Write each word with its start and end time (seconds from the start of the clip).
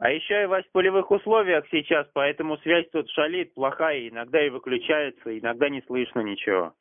А 0.00 0.10
еще 0.10 0.44
и 0.44 0.46
в 0.46 0.72
полевых 0.72 1.10
условиях 1.10 1.66
сейчас, 1.70 2.06
поэтому 2.14 2.56
связь 2.58 2.88
тут 2.90 3.06
шалит, 3.10 3.52
плохая, 3.52 4.08
иногда 4.08 4.42
и 4.42 4.48
выключается, 4.48 5.38
иногда 5.38 5.68
не 5.68 5.82
слышно 5.82 6.20
ничего. 6.20 6.72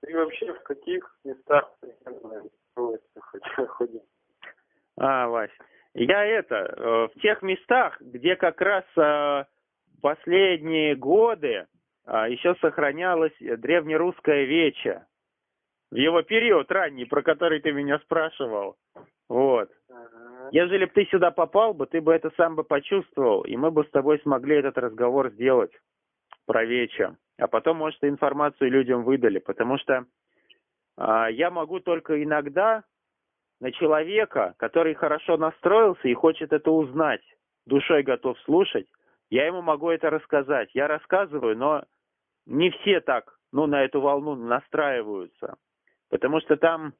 Ты 0.00 0.16
вообще 0.16 0.54
в 0.54 0.62
каких 0.62 1.14
местах 1.24 1.70
ходишь? 2.74 4.00
А, 4.96 5.28
Вась, 5.28 5.50
я 5.92 6.24
это, 6.24 6.54
э, 6.54 7.08
в 7.14 7.20
тех 7.20 7.42
местах, 7.42 8.00
где 8.00 8.36
как 8.36 8.62
раз 8.62 8.84
э, 8.96 9.44
последние 10.00 10.96
годы 10.96 11.66
а, 12.06 12.30
еще 12.30 12.54
сохранялось 12.62 13.36
древнерусское 13.38 14.44
вече. 14.44 15.04
В 15.90 15.96
его 15.96 16.22
период 16.22 16.72
ранний, 16.72 17.04
про 17.04 17.22
который 17.22 17.60
ты 17.60 17.72
меня 17.72 17.98
спрашивал. 17.98 18.76
Вот. 19.28 19.70
Ага. 19.90 20.33
Ежели 20.52 20.84
бы 20.84 20.92
ты 20.92 21.04
сюда 21.06 21.30
попал 21.30 21.74
бы, 21.74 21.86
ты 21.86 22.00
бы 22.00 22.12
это 22.12 22.30
сам 22.36 22.56
бы 22.56 22.64
почувствовал, 22.64 23.42
и 23.42 23.56
мы 23.56 23.70
бы 23.70 23.84
с 23.84 23.90
тобой 23.90 24.18
смогли 24.20 24.56
этот 24.56 24.78
разговор 24.78 25.30
сделать 25.30 25.72
про 26.46 26.64
вече. 26.64 27.16
А 27.38 27.46
потом, 27.48 27.78
может, 27.78 28.02
информацию 28.02 28.70
людям 28.70 29.04
выдали, 29.04 29.38
потому 29.38 29.78
что 29.78 30.06
а, 30.96 31.28
я 31.30 31.50
могу 31.50 31.80
только 31.80 32.22
иногда 32.22 32.84
на 33.60 33.72
человека, 33.72 34.54
который 34.58 34.94
хорошо 34.94 35.36
настроился 35.36 36.08
и 36.08 36.14
хочет 36.14 36.52
это 36.52 36.70
узнать, 36.70 37.22
душой 37.66 38.02
готов 38.02 38.38
слушать, 38.40 38.86
я 39.30 39.46
ему 39.46 39.62
могу 39.62 39.90
это 39.90 40.10
рассказать. 40.10 40.70
Я 40.74 40.86
рассказываю, 40.86 41.56
но 41.56 41.84
не 42.46 42.70
все 42.70 43.00
так, 43.00 43.36
ну, 43.52 43.66
на 43.66 43.84
эту 43.84 44.00
волну 44.00 44.34
настраиваются. 44.34 45.56
Потому 46.10 46.40
что 46.40 46.56
там, 46.56 46.92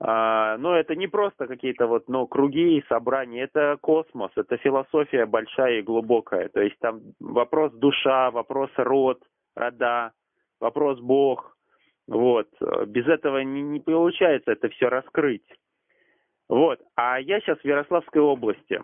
э, 0.00 0.56
ну, 0.58 0.72
это 0.72 0.94
не 0.94 1.06
просто 1.06 1.46
какие-то 1.46 1.86
вот, 1.86 2.08
ну, 2.08 2.26
круги 2.26 2.78
и 2.78 2.84
собрания, 2.88 3.44
это 3.44 3.76
космос, 3.80 4.30
это 4.36 4.56
философия 4.56 5.26
большая 5.26 5.78
и 5.78 5.82
глубокая. 5.82 6.48
То 6.48 6.60
есть 6.60 6.78
там 6.80 7.00
вопрос 7.20 7.72
душа, 7.72 8.30
вопрос 8.30 8.70
род, 8.76 9.22
рода, 9.54 10.12
вопрос 10.60 11.00
Бог. 11.00 11.56
Вот. 12.08 12.48
Без 12.86 13.06
этого 13.08 13.38
не, 13.38 13.62
не 13.62 13.80
получается 13.80 14.52
это 14.52 14.68
все 14.68 14.88
раскрыть. 14.88 15.46
Вот. 16.48 16.80
А 16.94 17.18
я 17.20 17.40
сейчас 17.40 17.58
в 17.58 17.64
Ярославской 17.64 18.20
области. 18.20 18.82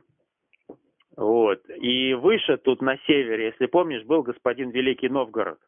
Вот. 1.16 1.60
И 1.68 2.14
выше 2.14 2.56
тут 2.56 2.80
на 2.82 2.96
севере, 3.06 3.46
если 3.46 3.66
помнишь, 3.66 4.04
был 4.04 4.22
господин 4.22 4.70
Великий 4.70 5.08
Новгород. 5.08 5.58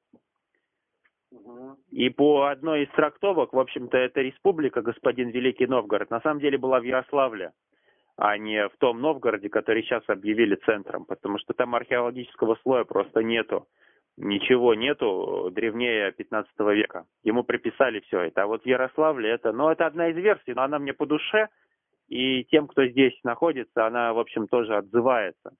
И 1.90 2.08
по 2.10 2.44
одной 2.44 2.84
из 2.84 2.90
трактовок, 2.90 3.52
в 3.52 3.58
общем-то, 3.58 3.96
это 3.96 4.20
республика, 4.20 4.82
господин 4.82 5.30
Великий 5.30 5.66
Новгород, 5.66 6.10
на 6.10 6.20
самом 6.20 6.40
деле 6.40 6.58
была 6.58 6.80
в 6.80 6.84
Ярославле, 6.84 7.52
а 8.16 8.38
не 8.38 8.68
в 8.68 8.76
том 8.78 9.00
Новгороде, 9.00 9.48
который 9.48 9.82
сейчас 9.82 10.02
объявили 10.08 10.56
центром, 10.66 11.04
потому 11.04 11.38
что 11.38 11.52
там 11.54 11.74
археологического 11.74 12.56
слоя 12.62 12.84
просто 12.84 13.22
нету. 13.22 13.66
Ничего 14.16 14.74
нету 14.74 15.50
древнее 15.52 16.12
15 16.12 16.52
века. 16.60 17.04
Ему 17.24 17.42
приписали 17.42 17.98
все 18.00 18.20
это. 18.20 18.44
А 18.44 18.46
вот 18.46 18.62
в 18.62 18.66
Ярославле 18.66 19.30
это, 19.30 19.52
ну, 19.52 19.68
это 19.70 19.86
одна 19.86 20.08
из 20.10 20.16
версий, 20.16 20.54
но 20.54 20.62
она 20.62 20.78
мне 20.78 20.92
по 20.92 21.06
душе– 21.06 21.48
и 22.08 22.44
тем, 22.44 22.66
кто 22.66 22.86
здесь 22.86 23.18
находится, 23.24 23.86
она, 23.86 24.12
в 24.12 24.18
общем, 24.18 24.46
тоже 24.46 24.76
отзывается. 24.76 25.52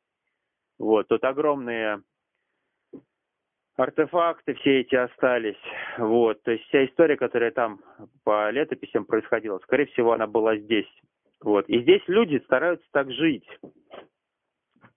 Вот, 0.78 1.08
тут 1.08 1.24
огромные 1.24 2.02
артефакты 3.76 4.54
все 4.54 4.80
эти 4.80 4.94
остались. 4.94 5.60
Вот, 5.98 6.42
то 6.42 6.52
есть 6.52 6.64
вся 6.64 6.84
история, 6.86 7.16
которая 7.16 7.50
там 7.50 7.80
по 8.24 8.50
летописям 8.50 9.04
происходила, 9.04 9.58
скорее 9.58 9.86
всего, 9.86 10.12
она 10.12 10.26
была 10.26 10.56
здесь. 10.56 10.88
Вот, 11.40 11.68
и 11.68 11.80
здесь 11.82 12.02
люди 12.06 12.40
стараются 12.44 12.86
так 12.92 13.10
жить. 13.10 13.46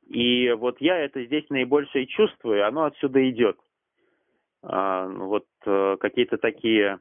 И 0.08 0.52
вот 0.52 0.80
я 0.80 0.98
это 0.98 1.26
здесь 1.26 1.50
наибольшее 1.50 2.08
чувствую, 2.08 2.66
оно 2.66 2.86
отсюда 2.86 3.30
идет. 3.30 3.58
А, 4.64 5.08
вот 5.08 5.46
а, 5.66 5.98
какие-то 5.98 6.38
такие 6.38 7.00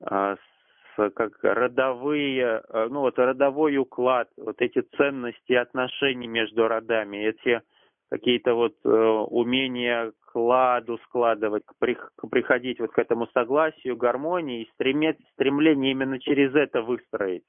а, 0.00 0.36
как 0.96 1.38
родовые, 1.42 2.62
э, 2.68 2.88
ну 2.90 3.00
вот 3.00 3.18
родовой 3.18 3.78
уклад, 3.78 4.28
вот 4.36 4.56
эти 4.60 4.82
ценности 4.96 5.54
отношений 5.54 6.26
между 6.26 6.68
родами, 6.68 7.16
эти 7.16 7.62
какие-то 8.10 8.54
вот 8.54 8.74
э, 8.84 8.88
умения 8.88 10.12
к 10.32 10.36
ладу 10.36 10.98
складывать, 11.04 11.64
приходить 12.30 12.78
вот 12.78 12.92
к 12.92 12.98
этому 12.98 13.26
согласию, 13.28 13.96
гармонии 13.96 14.62
и 14.62 14.70
стреметь, 14.74 15.18
стремление 15.32 15.90
именно 15.90 16.20
через 16.20 16.54
это 16.54 16.82
выстроить. 16.82 17.42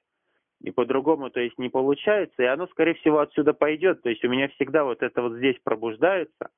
И 0.61 0.71
по-другому, 0.71 1.29
то 1.29 1.39
есть, 1.39 1.57
не 1.59 1.69
получается, 1.69 2.41
и 2.41 2.45
оно, 2.45 2.67
скорее 2.67 2.95
всего, 2.95 3.19
отсюда 3.19 3.53
пойдет. 3.53 4.01
То 4.01 4.09
есть 4.09 4.23
у 4.25 4.29
меня 4.29 4.47
всегда 4.49 4.83
вот 4.83 5.03
это 5.03 5.21
вот 5.21 5.33
здесь 5.37 5.57
пробуждается, 5.63 6.49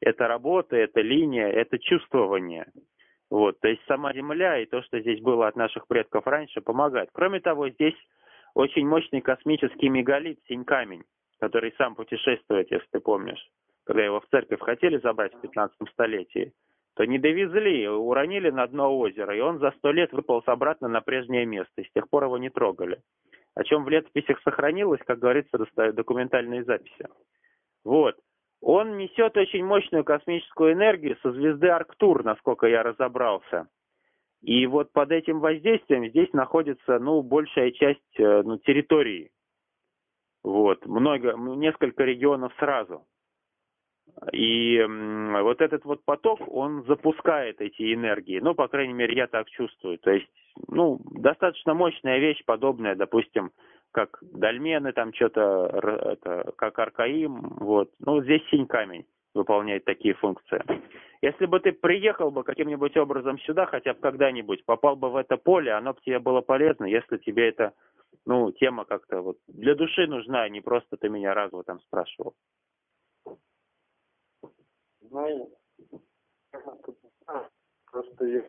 это 0.00 0.28
работа, 0.28 0.76
это 0.76 1.00
линия, 1.00 1.48
это 1.48 1.78
чувствование. 1.78 2.66
Вот, 3.28 3.58
то 3.58 3.66
есть 3.66 3.82
сама 3.88 4.12
Земля 4.12 4.58
и 4.58 4.66
то, 4.66 4.82
что 4.82 5.00
здесь 5.00 5.20
было 5.20 5.48
от 5.48 5.56
наших 5.56 5.88
предков 5.88 6.26
раньше, 6.28 6.60
помогает. 6.60 7.08
Кроме 7.12 7.40
того, 7.40 7.68
здесь 7.70 7.96
очень 8.54 8.86
мощный 8.86 9.20
космический 9.20 9.88
мегалит, 9.88 10.38
синь-камень, 10.46 11.02
который 11.40 11.74
сам 11.76 11.96
путешествует, 11.96 12.70
если 12.70 12.86
ты 12.92 13.00
помнишь. 13.00 13.44
Когда 13.86 14.04
его 14.04 14.20
в 14.20 14.26
церковь 14.26 14.60
хотели 14.60 14.98
забрать 14.98 15.32
в 15.34 15.40
15 15.40 15.76
столетии, 15.92 16.52
то 16.96 17.04
не 17.04 17.18
довезли, 17.18 17.86
уронили 17.88 18.50
на 18.50 18.66
дно 18.66 18.98
озера, 18.98 19.36
и 19.36 19.40
он 19.40 19.58
за 19.60 19.70
сто 19.78 19.92
лет 19.92 20.12
выполз 20.12 20.42
обратно 20.48 20.88
на 20.88 21.00
прежнее 21.00 21.46
место, 21.46 21.82
и 21.82 21.84
с 21.84 21.92
тех 21.92 22.08
пор 22.08 22.24
его 22.24 22.36
не 22.36 22.50
трогали. 22.50 23.00
О 23.54 23.62
чем 23.64 23.84
в 23.84 23.88
летописях 23.88 24.40
сохранилось, 24.42 25.00
как 25.06 25.18
говорится, 25.18 25.58
документальные 25.92 26.64
записи. 26.64 27.06
Вот. 27.84 28.16
Он 28.60 28.96
несет 28.96 29.36
очень 29.36 29.64
мощную 29.64 30.04
космическую 30.04 30.72
энергию 30.72 31.16
со 31.22 31.30
звезды 31.32 31.68
Арктур, 31.68 32.24
насколько 32.24 32.66
я 32.66 32.82
разобрался. 32.82 33.68
И 34.42 34.66
вот 34.66 34.92
под 34.92 35.12
этим 35.12 35.40
воздействием 35.40 36.08
здесь 36.08 36.32
находится, 36.32 36.98
ну, 36.98 37.22
большая 37.22 37.70
часть 37.72 38.18
э, 38.18 38.42
ну, 38.42 38.58
территории. 38.58 39.30
Вот, 40.42 40.84
много, 40.86 41.34
несколько 41.36 42.04
регионов 42.04 42.52
сразу. 42.58 43.06
И 44.32 44.82
вот 45.42 45.60
этот 45.60 45.84
вот 45.84 46.04
поток, 46.04 46.40
он 46.48 46.84
запускает 46.84 47.60
эти 47.60 47.92
энергии. 47.94 48.40
Ну, 48.40 48.54
по 48.54 48.68
крайней 48.68 48.94
мере, 48.94 49.14
я 49.14 49.26
так 49.26 49.48
чувствую. 49.50 49.98
То 49.98 50.10
есть, 50.10 50.28
ну, 50.68 51.00
достаточно 51.12 51.74
мощная 51.74 52.18
вещь, 52.18 52.42
подобная, 52.44 52.94
допустим, 52.94 53.50
как 53.92 54.18
дольмены, 54.20 54.92
там 54.92 55.12
что-то, 55.14 56.52
как 56.56 56.78
аркаим, 56.78 57.40
вот. 57.60 57.90
Ну, 57.98 58.22
здесь 58.22 58.42
синь 58.50 58.66
камень 58.66 59.04
выполняет 59.34 59.84
такие 59.84 60.14
функции. 60.14 60.62
Если 61.22 61.46
бы 61.46 61.60
ты 61.60 61.72
приехал 61.72 62.30
бы 62.30 62.42
каким-нибудь 62.42 62.96
образом 62.96 63.38
сюда, 63.40 63.66
хотя 63.66 63.92
бы 63.94 64.00
когда-нибудь, 64.00 64.64
попал 64.64 64.96
бы 64.96 65.10
в 65.10 65.16
это 65.16 65.36
поле, 65.36 65.72
оно 65.72 65.92
бы 65.92 66.00
тебе 66.00 66.18
было 66.18 66.40
полезно, 66.40 66.84
если 66.86 67.18
тебе 67.18 67.48
это, 67.48 67.72
ну, 68.24 68.50
тема 68.52 68.84
как-то 68.84 69.20
вот 69.20 69.36
для 69.46 69.74
души 69.74 70.06
нужна, 70.06 70.42
а 70.42 70.48
не 70.48 70.62
просто 70.62 70.96
ты 70.96 71.08
меня 71.08 71.34
разово 71.34 71.64
там 71.64 71.80
спрашивал. 71.80 72.34
Ну, 75.10 75.58
просто 77.90 78.24
я 78.26 78.48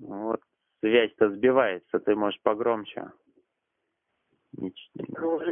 вот 0.00 0.40
связь-то 0.80 1.30
сбивается, 1.30 2.00
ты 2.00 2.14
можешь 2.14 2.40
погромче. 2.42 3.12
Ничего. 4.52 5.42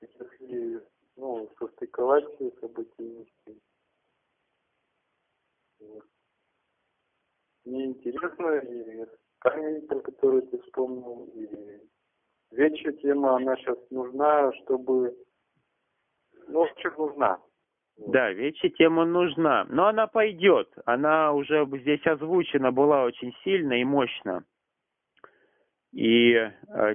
если 0.00 0.82
ну, 1.16 1.50
состыковать 1.58 2.24
все 2.34 2.50
события 2.60 3.26
Мне 7.64 7.86
интересно, 7.86 8.58
и 8.58 9.06
камень, 9.38 9.86
про 9.86 10.00
который 10.00 10.42
ты 10.42 10.58
вспомнил, 10.62 11.24
и 11.34 11.88
вечная 12.50 12.92
тема, 12.94 13.36
она 13.36 13.56
сейчас 13.56 13.78
нужна, 13.90 14.52
чтобы... 14.62 15.14
Ну, 16.48 16.66
что 16.78 16.90
нужна? 16.96 17.38
Да, 17.96 18.30
вече 18.32 18.68
тема 18.70 19.04
нужна, 19.04 19.64
но 19.68 19.86
она 19.86 20.06
пойдет. 20.06 20.68
Она 20.84 21.32
уже 21.32 21.66
здесь 21.80 22.06
озвучена 22.06 22.70
была 22.70 23.04
очень 23.04 23.32
сильно 23.42 23.80
и 23.80 23.84
мощно. 23.84 24.44
И 25.92 26.34
э, 26.34 26.50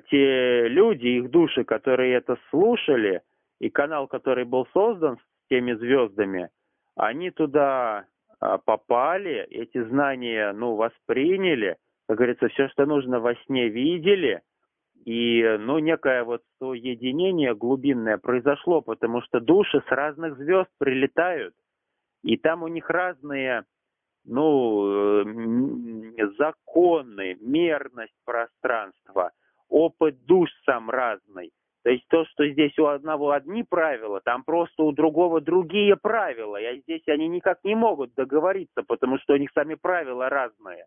те 0.09 0.67
люди, 0.67 1.07
их 1.07 1.31
души, 1.31 1.63
которые 1.63 2.13
это 2.13 2.37
слушали, 2.51 3.21
и 3.59 3.69
канал, 3.69 4.07
который 4.07 4.45
был 4.45 4.67
создан 4.73 5.17
с 5.17 5.49
теми 5.49 5.73
звездами, 5.73 6.49
они 6.95 7.31
туда 7.31 8.05
э, 8.39 8.57
попали, 8.63 9.47
эти 9.49 9.83
знания, 9.83 10.51
ну, 10.53 10.75
восприняли, 10.75 11.77
как 12.07 12.17
говорится, 12.17 12.47
все, 12.49 12.67
что 12.69 12.85
нужно 12.85 13.19
во 13.19 13.33
сне 13.45 13.69
видели, 13.69 14.41
и, 15.05 15.57
ну, 15.59 15.79
некое 15.79 16.23
вот 16.23 16.41
соединение 16.59 17.55
глубинное 17.55 18.17
произошло, 18.17 18.81
потому 18.81 19.21
что 19.21 19.39
души 19.39 19.81
с 19.87 19.91
разных 19.91 20.37
звезд 20.37 20.69
прилетают, 20.77 21.55
и 22.23 22.37
там 22.37 22.63
у 22.63 22.67
них 22.67 22.89
разные 22.89 23.65
ну, 24.25 25.23
э, 25.23 26.27
законы, 26.37 27.37
мерность 27.41 28.13
пространства, 28.25 29.31
опыт 29.69 30.23
душ 30.25 30.49
сам 30.65 30.89
разный. 30.89 31.51
То 31.83 31.89
есть 31.89 32.07
то, 32.09 32.25
что 32.25 32.47
здесь 32.47 32.77
у 32.77 32.85
одного 32.85 33.31
одни 33.31 33.63
правила, 33.63 34.21
там 34.23 34.43
просто 34.43 34.83
у 34.83 34.91
другого 34.91 35.41
другие 35.41 35.97
правила. 35.97 36.57
И 36.57 36.81
здесь 36.81 37.01
они 37.07 37.27
никак 37.27 37.63
не 37.63 37.73
могут 37.73 38.13
договориться, 38.13 38.83
потому 38.83 39.17
что 39.17 39.33
у 39.33 39.37
них 39.37 39.49
сами 39.55 39.73
правила 39.73 40.29
разные. 40.29 40.85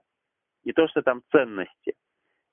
И 0.63 0.73
то, 0.73 0.87
что 0.87 1.03
там 1.03 1.23
ценности. 1.33 1.95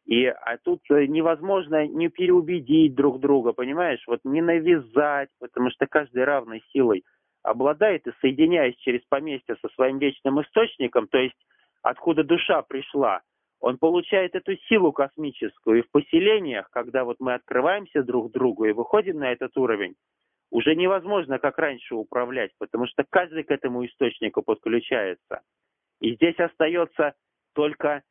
И 0.06 0.26
а 0.26 0.58
тут 0.58 0.82
э, 0.90 1.06
невозможно 1.06 1.88
не 1.88 2.10
переубедить 2.10 2.96
друг 2.96 3.20
друга, 3.20 3.54
понимаешь? 3.54 4.04
Вот 4.08 4.20
не 4.24 4.42
навязать, 4.42 5.30
потому 5.40 5.70
что 5.70 5.86
каждый 5.88 6.24
равной 6.24 6.64
силой 6.72 7.04
обладает 7.44 8.06
и 8.08 8.12
соединяясь 8.22 8.76
через 8.78 9.02
поместье 9.10 9.56
со 9.62 9.70
своим 9.70 10.00
вечным 10.00 10.42
источником, 10.42 11.08
то 11.08 11.18
есть 11.18 11.36
откуда 11.82 12.24
душа 12.24 12.62
пришла, 12.62 13.22
он 13.60 13.78
получает 13.78 14.36
эту 14.36 14.56
силу 14.68 14.92
космическую. 14.92 15.80
И 15.80 15.82
в 15.84 15.92
поселениях, 15.92 16.70
когда 16.72 17.04
вот 17.04 17.18
мы 17.20 17.36
открываемся 17.36 18.04
друг 18.04 18.32
другу 18.32 18.66
и 18.66 18.74
выходим 18.74 19.20
на 19.20 19.32
этот 19.32 19.56
уровень, 19.56 19.96
уже 20.50 20.76
невозможно, 20.76 21.40
как 21.40 21.58
раньше, 21.58 21.96
управлять, 21.96 22.52
потому 22.60 22.88
что 22.88 23.06
каждый 23.10 23.44
к 23.44 23.52
этому 23.52 23.86
источнику 23.86 24.42
подключается. 24.42 25.42
И 26.02 26.16
здесь 26.16 26.38
остается 26.40 27.14
только 27.54 28.02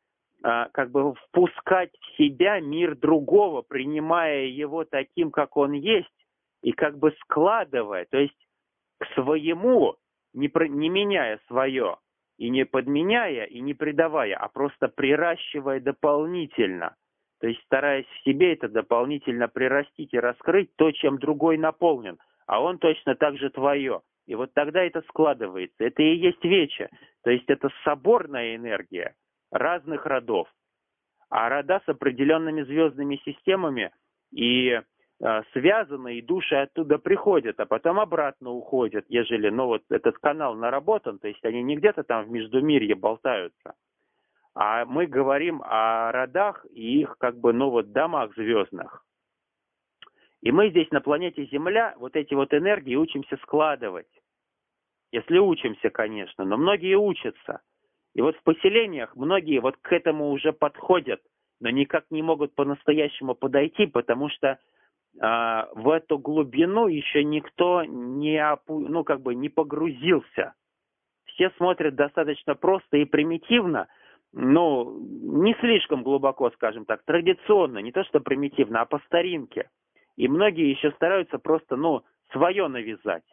как 0.41 0.91
бы 0.91 1.13
впускать 1.13 1.91
в 1.99 2.17
себя 2.17 2.59
мир 2.59 2.95
другого, 2.95 3.61
принимая 3.61 4.45
его 4.45 4.85
таким, 4.85 5.31
как 5.31 5.55
он 5.57 5.73
есть, 5.73 6.09
и 6.63 6.71
как 6.71 6.97
бы 6.97 7.13
складывая, 7.21 8.05
то 8.05 8.17
есть 8.17 8.37
к 8.99 9.05
своему, 9.13 9.95
не, 10.33 10.47
про, 10.47 10.67
не 10.67 10.89
меняя 10.89 11.39
свое, 11.47 11.97
и 12.37 12.49
не 12.49 12.65
подменяя, 12.65 13.45
и 13.45 13.59
не 13.61 13.73
придавая, 13.73 14.35
а 14.35 14.47
просто 14.47 14.87
приращивая 14.87 15.79
дополнительно. 15.79 16.95
То 17.39 17.47
есть 17.47 17.61
стараясь 17.65 18.05
в 18.07 18.23
себе 18.23 18.53
это 18.53 18.67
дополнительно 18.67 19.47
прирастить 19.47 20.13
и 20.13 20.19
раскрыть 20.19 20.75
то, 20.75 20.91
чем 20.91 21.17
другой 21.17 21.57
наполнен, 21.57 22.19
а 22.45 22.61
он 22.61 22.77
точно 22.77 23.15
так 23.15 23.37
же 23.37 23.49
твое. 23.49 24.01
И 24.27 24.35
вот 24.35 24.53
тогда 24.53 24.83
это 24.83 25.01
складывается. 25.07 25.83
Это 25.83 26.03
и 26.03 26.15
есть 26.15 26.43
вече. 26.43 26.89
То 27.23 27.31
есть 27.31 27.45
это 27.47 27.69
соборная 27.83 28.55
энергия 28.55 29.15
разных 29.51 30.05
родов. 30.05 30.47
А 31.29 31.49
рода 31.49 31.81
с 31.85 31.89
определенными 31.89 32.63
звездными 32.63 33.17
системами 33.23 33.91
и 34.31 34.69
э, 34.71 34.81
связаны, 35.53 36.17
и 36.17 36.21
души 36.21 36.55
оттуда 36.55 36.97
приходят, 36.97 37.59
а 37.59 37.65
потом 37.65 37.99
обратно 37.99 38.51
уходят, 38.51 39.05
ежели, 39.07 39.49
ну 39.49 39.67
вот 39.67 39.83
этот 39.89 40.17
канал 40.17 40.55
наработан, 40.55 41.19
то 41.19 41.27
есть 41.27 41.43
они 41.45 41.63
не 41.63 41.77
где-то 41.77 42.03
там 42.03 42.25
в 42.25 42.31
Междумирье 42.31 42.95
болтаются, 42.95 43.75
а 44.53 44.85
мы 44.85 45.05
говорим 45.05 45.61
о 45.63 46.11
родах 46.11 46.65
и 46.71 47.01
их 47.01 47.17
как 47.17 47.37
бы, 47.37 47.53
ну 47.53 47.69
вот 47.69 47.91
домах 47.91 48.33
звездных. 48.35 49.05
И 50.41 50.51
мы 50.51 50.69
здесь 50.69 50.89
на 50.91 51.01
планете 51.01 51.45
Земля 51.45 51.93
вот 51.97 52.15
эти 52.15 52.33
вот 52.33 52.53
энергии 52.53 52.95
учимся 52.95 53.37
складывать. 53.43 54.09
Если 55.11 55.37
учимся, 55.37 55.89
конечно, 55.89 56.45
но 56.45 56.57
многие 56.57 56.95
учатся. 56.95 57.61
И 58.13 58.21
вот 58.21 58.35
в 58.35 58.43
поселениях 58.43 59.15
многие 59.15 59.59
вот 59.59 59.77
к 59.77 59.91
этому 59.93 60.31
уже 60.31 60.51
подходят, 60.51 61.21
но 61.59 61.69
никак 61.69 62.05
не 62.09 62.21
могут 62.21 62.53
по-настоящему 62.55 63.35
подойти, 63.35 63.85
потому 63.85 64.29
что 64.29 64.59
а, 65.19 65.69
в 65.73 65.89
эту 65.89 66.17
глубину 66.17 66.87
еще 66.87 67.23
никто 67.23 67.83
не, 67.83 68.43
ну, 68.67 69.03
как 69.03 69.21
бы 69.21 69.35
не 69.35 69.49
погрузился. 69.49 70.53
Все 71.25 71.49
смотрят 71.51 71.95
достаточно 71.95 72.55
просто 72.55 72.97
и 72.97 73.05
примитивно, 73.05 73.87
ну, 74.33 74.99
не 74.99 75.53
слишком 75.59 76.03
глубоко, 76.03 76.49
скажем 76.51 76.85
так, 76.85 77.03
традиционно, 77.03 77.79
не 77.79 77.91
то 77.91 78.03
что 78.03 78.19
примитивно, 78.19 78.81
а 78.81 78.85
по 78.85 78.99
старинке. 79.05 79.69
И 80.17 80.27
многие 80.27 80.69
еще 80.69 80.91
стараются 80.91 81.37
просто, 81.39 81.75
ну, 81.75 82.03
свое 82.31 82.67
навязать. 82.67 83.23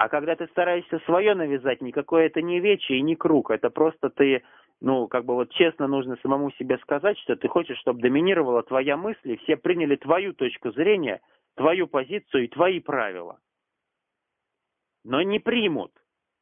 А 0.00 0.08
когда 0.08 0.36
ты 0.36 0.46
стараешься 0.46 1.00
свое 1.06 1.34
навязать, 1.34 1.80
никакое 1.80 2.26
это 2.26 2.40
не 2.40 2.60
вече 2.60 2.94
и 2.94 3.02
не 3.02 3.16
круг. 3.16 3.50
Это 3.50 3.68
просто 3.68 4.10
ты, 4.10 4.44
ну, 4.80 5.08
как 5.08 5.24
бы 5.24 5.34
вот 5.34 5.50
честно 5.50 5.88
нужно 5.88 6.16
самому 6.22 6.52
себе 6.52 6.78
сказать, 6.78 7.18
что 7.18 7.34
ты 7.34 7.48
хочешь, 7.48 7.78
чтобы 7.78 8.00
доминировала 8.00 8.62
твоя 8.62 8.96
мысль, 8.96 9.32
и 9.32 9.36
все 9.38 9.56
приняли 9.56 9.96
твою 9.96 10.34
точку 10.34 10.70
зрения, 10.70 11.20
твою 11.56 11.88
позицию 11.88 12.44
и 12.44 12.46
твои 12.48 12.78
правила. 12.78 13.40
Но 15.02 15.20
не 15.22 15.40
примут. 15.40 15.90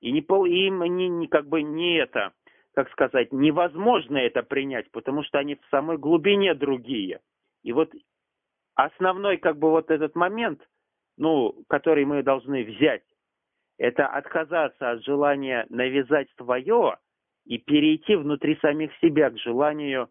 И 0.02 0.12
не, 0.12 0.20
им 0.20 0.82
не, 0.82 1.08
не, 1.08 1.26
как 1.26 1.48
бы 1.48 1.62
не 1.62 1.96
это, 1.96 2.34
как 2.74 2.90
сказать, 2.90 3.32
невозможно 3.32 4.18
это 4.18 4.42
принять, 4.42 4.90
потому 4.90 5.22
что 5.22 5.38
они 5.38 5.54
в 5.54 5.64
самой 5.70 5.96
глубине 5.96 6.52
другие. 6.52 7.20
И 7.62 7.72
вот 7.72 7.90
основной 8.74 9.38
как 9.38 9.58
бы 9.58 9.70
вот 9.70 9.90
этот 9.90 10.14
момент, 10.14 10.60
ну, 11.16 11.64
который 11.68 12.04
мы 12.04 12.22
должны 12.22 12.62
взять, 12.62 13.02
это 13.78 14.06
отказаться 14.06 14.90
от 14.90 15.04
желания 15.04 15.66
навязать 15.68 16.28
свое 16.36 16.96
и 17.44 17.58
перейти 17.58 18.16
внутри 18.16 18.56
самих 18.60 18.90
себя 18.98 19.30
к 19.30 19.38
желанию 19.38 20.10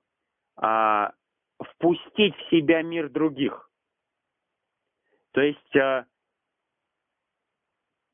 а, 0.55 1.13
впустить 1.61 2.35
в 2.35 2.49
себя 2.49 2.81
мир 2.81 3.09
других. 3.09 3.69
То 5.31 5.41
есть 5.41 5.75
а, 5.75 6.05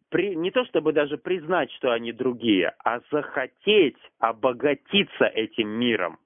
при, 0.10 0.36
не 0.36 0.52
то 0.52 0.66
чтобы 0.66 0.94
даже 0.94 1.18
признать, 1.18 1.72
что 1.74 1.92
они 1.92 2.12
другие, 2.12 2.74
а 2.84 3.02
захотеть 3.12 3.98
обогатиться 4.20 5.26
этим 5.26 5.70
миром, 5.70 6.20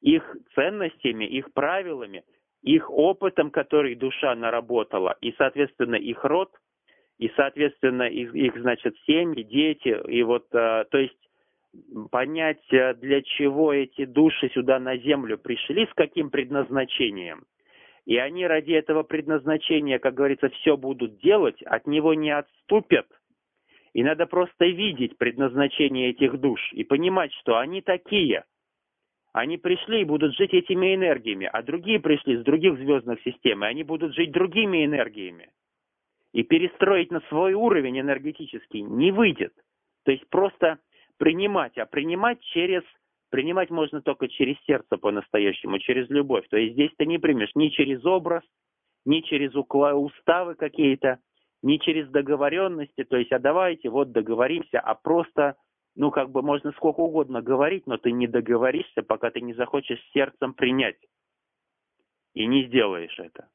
их 0.00 0.36
ценностями, 0.54 1.24
их 1.24 1.52
правилами, 1.52 2.24
их 2.62 2.90
опытом, 2.90 3.50
который 3.50 3.94
душа 3.94 4.34
наработала, 4.34 5.16
и, 5.20 5.32
соответственно, 5.32 5.96
их 5.96 6.22
род– 6.24 6.52
и, 7.18 7.30
соответственно, 7.34 8.02
их, 8.04 8.34
их 8.34 8.56
значит, 8.60 8.94
семьи, 9.06 9.42
дети, 9.42 9.96
и 10.08 10.22
вот, 10.22 10.46
а, 10.52 10.84
то 10.84 10.98
есть 10.98 11.16
понять, 12.10 12.62
э, 12.72 12.94
для 12.94 13.22
чего 13.22 13.72
эти 13.72 14.04
души 14.04 14.50
сюда 14.50 14.78
на 14.78 14.96
землю 14.98 15.38
пришли, 15.38 15.86
с 15.86 15.94
каким 15.94 16.30
предназначением. 16.30 17.44
И 18.04 18.18
они 18.18 18.46
ради 18.46 18.72
этого 18.72 19.02
предназначения, 19.02 19.98
как 19.98 20.14
говорится, 20.14 20.48
все 20.50 20.76
будут 20.76 21.18
делать, 21.18 21.60
от 21.62 21.86
него 21.86 22.14
не 22.14 22.30
отступят. 22.30 23.06
И 23.94 24.04
надо 24.04 24.26
просто 24.26 24.66
видеть 24.66 25.16
предназначение 25.16 26.10
этих 26.10 26.38
душ 26.38 26.60
и 26.72 26.84
понимать, 26.84 27.32
что 27.40 27.56
они 27.56 27.80
такие. 27.80 28.44
Они 29.32 29.56
пришли 29.56 30.02
и 30.02 30.04
будут 30.04 30.34
жить 30.36 30.54
этими 30.54 30.94
энергиями, 30.94 31.48
а 31.50 31.62
другие 31.62 31.98
пришли 31.98 32.36
с 32.36 32.42
других 32.42 32.78
звездных 32.78 33.20
систем, 33.22 33.64
и 33.64 33.66
они 33.66 33.82
будут 33.84 34.14
жить 34.14 34.30
другими 34.30 34.84
энергиями 34.84 35.50
и 36.36 36.42
перестроить 36.42 37.10
на 37.10 37.20
свой 37.30 37.54
уровень 37.54 37.98
энергетический 37.98 38.82
не 38.82 39.10
выйдет. 39.10 39.54
То 40.04 40.12
есть 40.12 40.28
просто 40.28 40.78
принимать, 41.16 41.78
а 41.78 41.86
принимать 41.86 42.42
через 42.42 42.82
принимать 43.30 43.70
можно 43.70 44.02
только 44.02 44.28
через 44.28 44.56
сердце 44.66 44.98
по-настоящему, 44.98 45.78
через 45.78 46.10
любовь. 46.10 46.46
То 46.50 46.58
есть 46.58 46.74
здесь 46.74 46.90
ты 46.98 47.06
не 47.06 47.16
примешь 47.16 47.52
ни 47.54 47.68
через 47.68 48.04
образ, 48.04 48.42
ни 49.06 49.20
через 49.20 49.54
уставы 49.54 50.56
какие-то, 50.56 51.20
ни 51.62 51.78
через 51.78 52.06
договоренности. 52.10 53.04
То 53.04 53.16
есть, 53.16 53.32
а 53.32 53.38
давайте 53.38 53.88
вот 53.88 54.12
договоримся, 54.12 54.78
а 54.78 54.94
просто, 54.94 55.56
ну 55.94 56.10
как 56.10 56.30
бы 56.30 56.42
можно 56.42 56.70
сколько 56.72 57.00
угодно 57.00 57.40
говорить, 57.40 57.86
но 57.86 57.96
ты 57.96 58.12
не 58.12 58.26
договоришься, 58.26 59.02
пока 59.02 59.30
ты 59.30 59.40
не 59.40 59.54
захочешь 59.54 60.06
сердцем 60.12 60.52
принять. 60.52 60.98
И 62.34 62.44
не 62.46 62.66
сделаешь 62.66 63.18
это. 63.18 63.48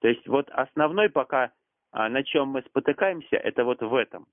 То 0.00 0.08
есть 0.08 0.26
вот 0.26 0.50
основной 0.50 1.08
пока 1.08 1.52
а 1.92 2.08
на 2.08 2.22
чем 2.22 2.48
мы 2.48 2.62
спотыкаемся, 2.62 3.36
это 3.36 3.64
вот 3.64 3.82
в 3.82 3.94
этом. 3.94 4.26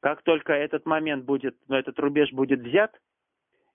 Как 0.00 0.22
только 0.22 0.52
этот 0.52 0.86
момент 0.86 1.24
будет, 1.24 1.56
ну, 1.68 1.76
этот 1.76 1.98
рубеж 1.98 2.32
будет 2.32 2.60
взят, 2.60 2.94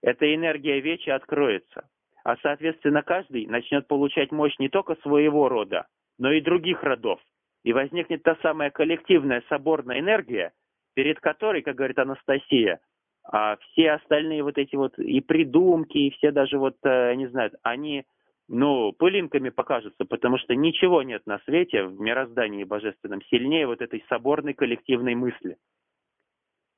эта 0.01 0.33
энергия 0.33 0.79
вечи 0.79 1.09
откроется. 1.09 1.89
А, 2.23 2.37
соответственно, 2.37 3.03
каждый 3.03 3.45
начнет 3.47 3.87
получать 3.87 4.31
мощь 4.31 4.57
не 4.57 4.69
только 4.69 4.95
своего 4.95 5.49
рода, 5.49 5.87
но 6.17 6.31
и 6.31 6.41
других 6.41 6.83
родов. 6.83 7.19
И 7.63 7.73
возникнет 7.73 8.23
та 8.23 8.37
самая 8.41 8.69
коллективная 8.69 9.43
соборная 9.49 9.99
энергия, 9.99 10.53
перед 10.93 11.19
которой, 11.19 11.61
как 11.61 11.75
говорит 11.75 11.99
Анастасия, 11.99 12.79
а 13.25 13.57
все 13.57 13.91
остальные 13.91 14.43
вот 14.43 14.57
эти 14.57 14.75
вот 14.75 14.97
и 14.99 15.21
придумки, 15.21 15.97
и 15.97 16.09
все 16.11 16.31
даже 16.31 16.57
вот, 16.57 16.75
э, 16.83 17.15
не 17.15 17.27
знаю, 17.27 17.51
они 17.63 18.05
ну, 18.47 18.91
пылинками 18.93 19.49
покажутся, 19.49 20.05
потому 20.05 20.37
что 20.37 20.55
ничего 20.55 21.01
нет 21.01 21.25
на 21.25 21.39
свете 21.39 21.85
в 21.85 21.99
мироздании 21.99 22.63
божественном 22.63 23.21
сильнее 23.23 23.67
вот 23.67 23.81
этой 23.81 24.03
соборной 24.09 24.53
коллективной 24.53 25.15
мысли. 25.15 25.57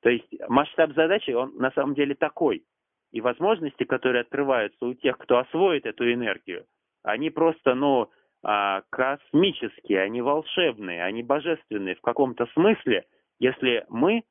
То 0.02 0.10
есть 0.10 0.28
масштаб 0.48 0.94
задачи, 0.94 1.30
он 1.30 1.56
на 1.56 1.70
самом 1.72 1.94
деле 1.94 2.14
такой. 2.14 2.64
И 3.12 3.20
возможности, 3.20 3.84
которые 3.84 4.22
открываются 4.22 4.84
у 4.86 4.94
тех, 4.94 5.18
кто 5.18 5.38
освоит 5.38 5.86
эту 5.86 6.12
энергию, 6.12 6.66
они 7.02 7.30
просто, 7.30 7.74
ну, 7.74 8.10
а, 8.42 8.82
космические, 8.90 10.02
они 10.02 10.22
волшебные, 10.22 11.02
они 11.02 11.22
божественные 11.22 11.96
в 11.96 12.00
каком-то 12.00 12.46
смысле, 12.52 13.04
если 13.38 13.84
мы 13.88 14.22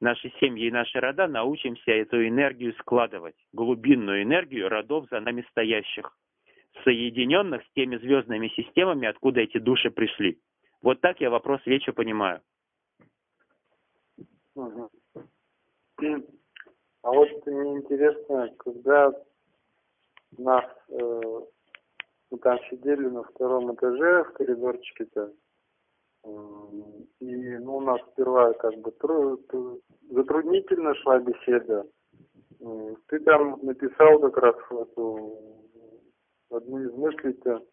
наши 0.00 0.32
семьи 0.40 0.66
и 0.66 0.70
наши 0.70 0.98
рода 0.98 1.26
научимся 1.26 1.90
эту 1.92 2.26
энергию 2.26 2.74
складывать, 2.74 3.36
глубинную 3.52 4.22
энергию 4.22 4.68
родов 4.68 5.06
за 5.10 5.20
нами 5.20 5.44
стоящих, 5.50 6.16
соединенных 6.84 7.62
с 7.62 7.72
теми 7.74 7.96
звездными 7.96 8.48
системами, 8.48 9.08
откуда 9.08 9.40
эти 9.40 9.58
души 9.58 9.90
пришли. 9.90 10.38
Вот 10.82 11.00
так 11.00 11.20
я 11.20 11.30
вопрос 11.30 11.60
Веча 11.66 11.92
понимаю. 11.92 12.40
А 17.02 17.12
вот 17.12 17.46
мне 17.46 17.76
интересно, 17.78 18.54
когда 18.58 19.10
нас 20.38 20.64
э, 20.88 21.40
мы 22.30 22.38
там 22.38 22.58
сидели 22.70 23.06
на 23.06 23.22
втором 23.24 23.74
этаже 23.74 24.24
в 24.24 24.32
коридорчике-то, 24.32 25.32
и 26.24 27.58
ну, 27.58 27.76
у 27.76 27.80
нас 27.80 28.00
сперва 28.12 28.52
как 28.54 28.74
бы 28.78 28.90
тру, 28.92 29.38
затруднительно 30.10 30.94
шла 30.96 31.18
беседа. 31.18 31.86
Ты 33.06 33.20
там 33.20 33.58
написал 33.62 34.20
как 34.20 34.36
раз 34.36 34.56
эту, 34.70 35.38
одну 36.50 36.82
из 36.82 36.92
мыслей-то, 36.92 37.64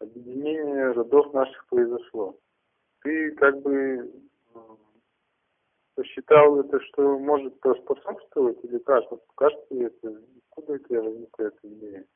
объединение 0.00 0.92
родов 0.92 1.32
наших 1.34 1.66
произошло. 1.68 2.36
Ты 3.02 3.32
как 3.32 3.60
бы 3.60 4.10
посчитал 5.94 6.60
это, 6.60 6.80
что 6.80 7.18
может 7.18 7.54
способствовать 7.56 8.64
или 8.64 8.78
как? 8.78 9.10
Вот 9.10 9.22
кажется 9.34 9.74
это, 9.74 10.22
откуда 10.48 10.72
у 10.72 10.78
тебя 10.78 11.02
возникла 11.02 11.42
эта 11.44 11.68
идея? 11.68 12.06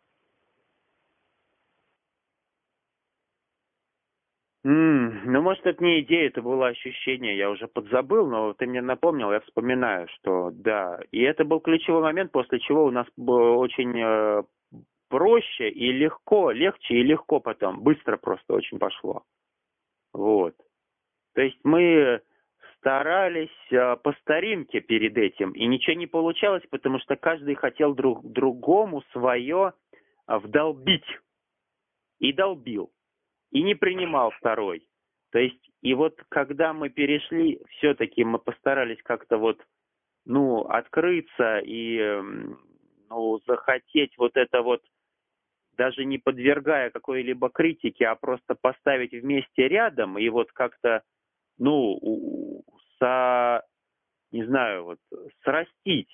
Mm, 4.64 5.25
ну, 5.26 5.42
может, 5.42 5.66
это 5.66 5.85
не 5.85 6.00
идея, 6.00 6.28
это 6.28 6.40
было 6.40 6.68
ощущение, 6.68 7.37
я 7.37 7.50
уже 7.50 7.68
подзабыл, 7.68 8.26
но 8.26 8.54
ты 8.54 8.66
мне 8.66 8.80
напомнил, 8.80 9.30
я 9.30 9.40
вспоминаю, 9.40 10.09
что 10.09 10.50
да. 10.52 11.00
И 11.11 11.21
это 11.21 11.44
был 11.44 11.61
ключевой 11.61 12.00
момент, 12.00 12.33
после 12.33 12.59
чего 12.61 12.87
у 12.87 12.90
нас 12.90 13.06
было 13.18 13.56
очень 13.56 13.92
э, 14.00 14.42
проще 15.11 15.68
и 15.68 15.92
легко, 15.92 16.50
легче 16.50 16.94
и 16.94 17.02
легко 17.02 17.40
потом, 17.40 17.83
быстро 17.83 18.16
просто 18.16 18.54
очень 18.54 18.78
пошло. 18.78 19.25
Вот. 20.14 20.54
То 21.35 21.42
есть 21.42 21.59
мы 21.62 22.23
старались 22.78 23.71
э, 23.71 23.97
по 23.97 24.14
старинке 24.23 24.80
перед 24.80 25.18
этим, 25.18 25.52
и 25.52 25.66
ничего 25.66 25.94
не 25.94 26.06
получалось, 26.06 26.62
потому 26.71 27.00
что 27.00 27.16
каждый 27.16 27.54
хотел 27.54 27.94
друг 27.94 28.25
другому 28.33 29.02
свое 29.12 29.75
э, 30.26 30.38
вдолбить. 30.38 31.04
И 32.21 32.33
долбил 32.33 32.94
и 33.54 33.62
не 33.62 33.75
принимал 33.75 34.32
второй. 34.32 34.87
То 35.30 35.38
есть, 35.38 35.70
и 35.80 35.94
вот 35.94 36.20
когда 36.28 36.73
мы 36.73 36.90
перешли, 36.90 37.61
все-таки 37.70 38.25
мы 38.25 38.38
постарались 38.38 39.02
как-то 39.02 39.38
вот, 39.38 39.64
ну, 40.26 40.62
открыться 40.62 41.61
и, 41.61 41.96
эм, 41.96 42.58
ну, 43.08 43.40
захотеть 43.46 44.12
вот 44.18 44.37
это 44.37 44.62
вот, 44.62 44.82
даже 45.76 46.04
не 46.04 46.18
подвергая 46.18 46.90
какой-либо 46.90 47.49
критике, 47.49 48.06
а 48.06 48.16
просто 48.16 48.54
поставить 48.54 49.12
вместе 49.12 49.68
рядом 49.68 50.18
и 50.18 50.28
вот 50.28 50.52
как-то, 50.52 51.02
ну, 51.58 52.62
со, 52.99 53.64
не 54.32 54.44
знаю, 54.44 54.84
вот, 54.84 54.99
срастить. 55.44 56.11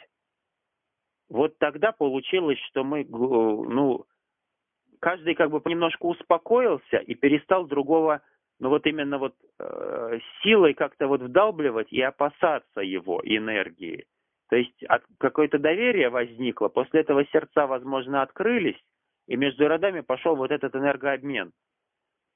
Вот 1.30 1.56
тогда 1.58 1.92
получилось, 1.92 2.58
что 2.68 2.84
мы, 2.84 3.04
ну, 3.04 4.04
каждый 5.00 5.34
как 5.34 5.50
бы 5.50 5.60
понемножку 5.60 6.08
успокоился 6.10 6.98
и 6.98 7.14
перестал 7.14 7.66
другого, 7.66 8.22
ну 8.60 8.68
вот 8.68 8.86
именно 8.86 9.18
вот 9.18 9.34
э, 9.58 10.18
силой 10.42 10.74
как-то 10.74 11.08
вот 11.08 11.22
вдалбливать 11.22 11.92
и 11.92 12.00
опасаться 12.00 12.80
его 12.80 13.20
энергии. 13.24 14.04
То 14.50 14.56
есть 14.56 14.84
какое-то 15.18 15.58
доверие 15.58 16.10
возникло, 16.10 16.68
после 16.68 17.00
этого 17.00 17.24
сердца, 17.26 17.66
возможно, 17.66 18.22
открылись, 18.22 18.78
и 19.26 19.36
между 19.36 19.68
родами 19.68 20.00
пошел 20.00 20.36
вот 20.36 20.50
этот 20.50 20.74
энергообмен. 20.74 21.52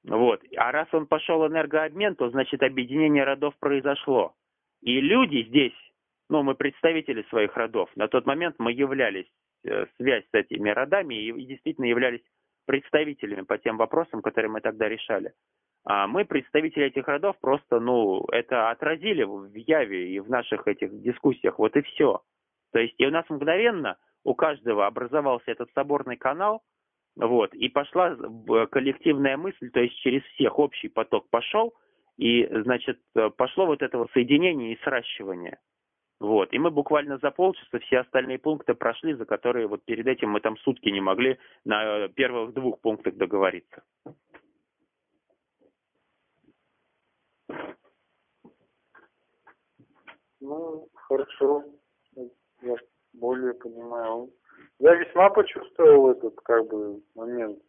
Вот. 0.05 0.41
А 0.55 0.71
раз 0.71 0.87
он 0.93 1.07
пошел 1.07 1.45
энергообмен, 1.45 2.15
то 2.15 2.29
значит 2.29 2.63
объединение 2.63 3.23
родов 3.23 3.53
произошло. 3.59 4.33
И 4.81 5.01
люди 5.01 5.43
здесь, 5.49 5.75
ну, 6.29 6.41
мы 6.43 6.55
представители 6.55 7.23
своих 7.29 7.55
родов, 7.57 7.89
на 7.95 8.07
тот 8.07 8.25
момент 8.25 8.55
мы 8.59 8.71
являлись 8.71 9.27
э, 9.65 9.85
связь 9.97 10.23
с 10.31 10.33
этими 10.33 10.69
родами 10.69 11.15
и 11.15 11.45
действительно 11.45 11.85
являлись 11.85 12.21
представителями 12.65 13.41
по 13.41 13.57
тем 13.57 13.77
вопросам, 13.77 14.21
которые 14.21 14.51
мы 14.51 14.61
тогда 14.61 14.89
решали. 14.89 15.33
А 15.85 16.07
мы, 16.07 16.25
представители 16.25 16.85
этих 16.85 17.07
родов, 17.07 17.35
просто, 17.39 17.79
ну, 17.79 18.25
это 18.31 18.71
отразили 18.71 19.23
в 19.23 19.53
Яве 19.53 20.09
и 20.09 20.19
в 20.19 20.29
наших 20.29 20.67
этих 20.67 20.91
дискуссиях, 21.01 21.59
вот 21.59 21.75
и 21.75 21.81
все. 21.81 22.21
То 22.73 22.79
есть 22.79 22.95
и 22.97 23.05
у 23.05 23.11
нас 23.11 23.25
мгновенно 23.29 23.97
у 24.23 24.33
каждого 24.33 24.87
образовался 24.87 25.51
этот 25.51 25.69
соборный 25.73 26.17
канал, 26.17 26.63
вот, 27.15 27.53
и 27.53 27.69
пошла 27.69 28.17
коллективная 28.71 29.37
мысль, 29.37 29.69
то 29.69 29.79
есть 29.79 29.95
через 29.99 30.23
всех 30.33 30.57
общий 30.59 30.89
поток 30.89 31.29
пошел, 31.29 31.73
и, 32.17 32.45
значит, 32.63 32.99
пошло 33.37 33.67
вот 33.67 33.81
этого 33.81 34.09
соединения 34.13 34.73
и 34.73 34.81
сращивания. 34.81 35.59
Вот. 36.19 36.53
И 36.53 36.59
мы 36.59 36.71
буквально 36.71 37.17
за 37.17 37.31
полчаса 37.31 37.79
все 37.79 37.99
остальные 37.99 38.39
пункты 38.39 38.73
прошли, 38.73 39.13
за 39.13 39.25
которые 39.25 39.67
вот 39.67 39.83
перед 39.83 40.07
этим 40.07 40.29
мы 40.29 40.39
там 40.39 40.57
сутки 40.57 40.89
не 40.89 41.01
могли 41.01 41.37
на 41.65 42.07
первых 42.09 42.53
двух 42.53 42.79
пунктах 42.79 43.15
договориться. 43.15 43.83
Ну, 50.39 50.87
хорошо. 50.93 51.63
Я 52.61 52.75
более 53.13 53.53
понимаю. 53.53 54.31
Я 54.79 54.95
весьма 54.95 55.29
почувствовал 55.29 56.11
этот 56.11 56.35
как 56.41 56.67
бы 56.67 57.01
момент, 57.15 57.59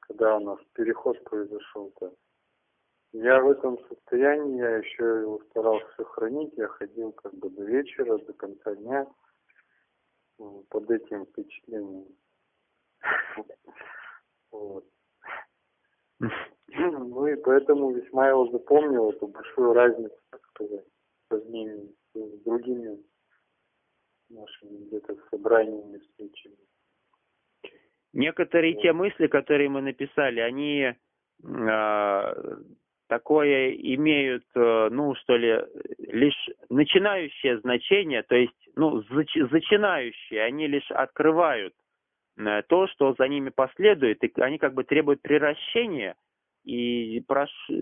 когда 0.00 0.36
у 0.36 0.40
нас 0.40 0.58
переход 0.74 1.22
произошел-то. 1.24 2.12
Я 3.12 3.40
в 3.40 3.50
этом 3.50 3.78
состоянии, 3.88 4.58
я 4.58 4.76
еще 4.78 5.04
его 5.04 5.42
старался 5.50 5.86
сохранить, 5.96 6.54
я 6.56 6.66
ходил 6.68 7.12
как 7.12 7.34
бы 7.34 7.50
до 7.50 7.64
вечера, 7.64 8.16
до 8.16 8.32
конца 8.32 8.74
дня 8.74 9.06
под 10.70 10.90
этим 10.90 11.26
впечатлением. 11.26 12.06
Вот. 14.50 14.86
Ну 16.68 17.26
и 17.26 17.36
поэтому 17.36 17.92
весьма 17.92 18.28
его 18.28 18.46
запомнил, 18.50 19.10
эту 19.10 19.26
большую 19.26 19.74
разницу, 19.74 20.16
так 20.30 20.42
сказать, 20.48 20.84
по 21.28 21.36
сравнению 21.36 21.94
с 22.14 22.42
другими 22.44 22.98
нашими 24.30 24.86
где-то 24.86 25.16
собраниями, 25.30 25.98
встречами. 25.98 26.56
Некоторые 28.14 28.80
те 28.80 28.92
мысли, 28.92 29.26
которые 29.26 29.68
мы 29.68 29.82
написали, 29.82 30.40
они 30.40 30.82
э, 30.82 30.94
такое 33.12 33.72
имеют, 33.72 34.44
э, 34.54 34.88
ну, 34.90 35.14
что 35.16 35.36
ли, 35.36 35.60
лишь 35.98 36.48
начинающее 36.70 37.58
значение, 37.58 38.22
то 38.22 38.34
есть, 38.34 38.56
ну, 38.74 39.02
зачинающие, 39.50 40.42
они 40.42 40.66
лишь 40.66 40.90
открывают 40.90 41.74
э, 42.38 42.62
то, 42.68 42.86
что 42.86 43.14
за 43.18 43.28
ними 43.28 43.50
последует, 43.50 44.24
и 44.24 44.32
они 44.40 44.56
как 44.56 44.72
бы 44.72 44.84
требуют 44.84 45.20
приращения, 45.20 46.14
и 46.64 47.22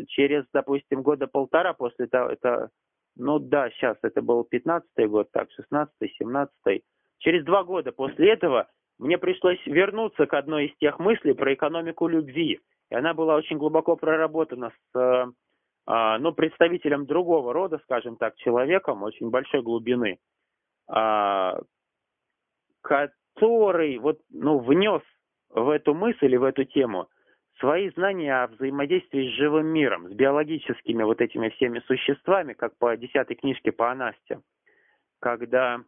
через, 0.09 0.47
допустим, 0.53 1.03
года 1.03 1.29
полтора 1.29 1.75
после 1.75 2.09
того, 2.09 2.31
это, 2.31 2.71
ну 3.15 3.39
да, 3.39 3.71
сейчас 3.71 3.99
это 4.03 4.23
был 4.23 4.45
15-й 4.53 5.07
год, 5.07 5.31
так, 5.31 5.47
16-й, 5.51 6.13
17-й, 6.21 6.83
через 7.19 7.45
два 7.45 7.63
года 7.63 7.93
после 7.93 8.33
этого 8.33 8.67
мне 8.99 9.17
пришлось 9.17 9.65
вернуться 9.65 10.27
к 10.27 10.35
одной 10.35 10.67
из 10.67 10.77
тех 10.79 10.99
мыслей 10.99 11.35
про 11.35 11.55
экономику 11.55 12.09
любви, 12.09 12.59
и 12.91 12.95
она 12.95 13.15
была 13.15 13.37
очень 13.37 13.57
глубоко 13.57 13.97
проработана 13.97 14.71
с 14.71 14.99
э, 14.99 15.27
а, 15.87 16.19
ну, 16.19 16.33
представителем 16.33 17.07
другого 17.07 17.53
рода, 17.53 17.79
скажем 17.85 18.17
так, 18.17 18.37
человеком 18.37 19.03
очень 19.03 19.31
большой 19.31 19.63
глубины, 19.63 20.19
а, 20.89 21.61
который 22.83 23.99
вот, 23.99 24.21
ну, 24.31 24.59
внес 24.59 25.03
в 25.49 25.69
эту 25.71 25.95
мысль 25.95 26.35
и 26.35 26.39
в 26.39 26.45
эту 26.45 26.65
тему 26.65 27.09
свои 27.61 27.91
знания 27.91 28.43
о 28.43 28.49
взаимодействии 28.49 29.29
с 29.29 29.35
живым 29.35 29.67
миром, 29.67 30.09
с 30.09 30.13
биологическими 30.13 31.03
вот 31.03 31.21
этими 31.21 31.51
всеми 31.51 31.81
существами, 31.81 32.55
как 32.55 32.77
по 32.79 32.97
десятой 32.97 33.35
книжке 33.35 33.71
по 33.71 33.91
Анасте, 33.91 34.41
когда 35.21 35.81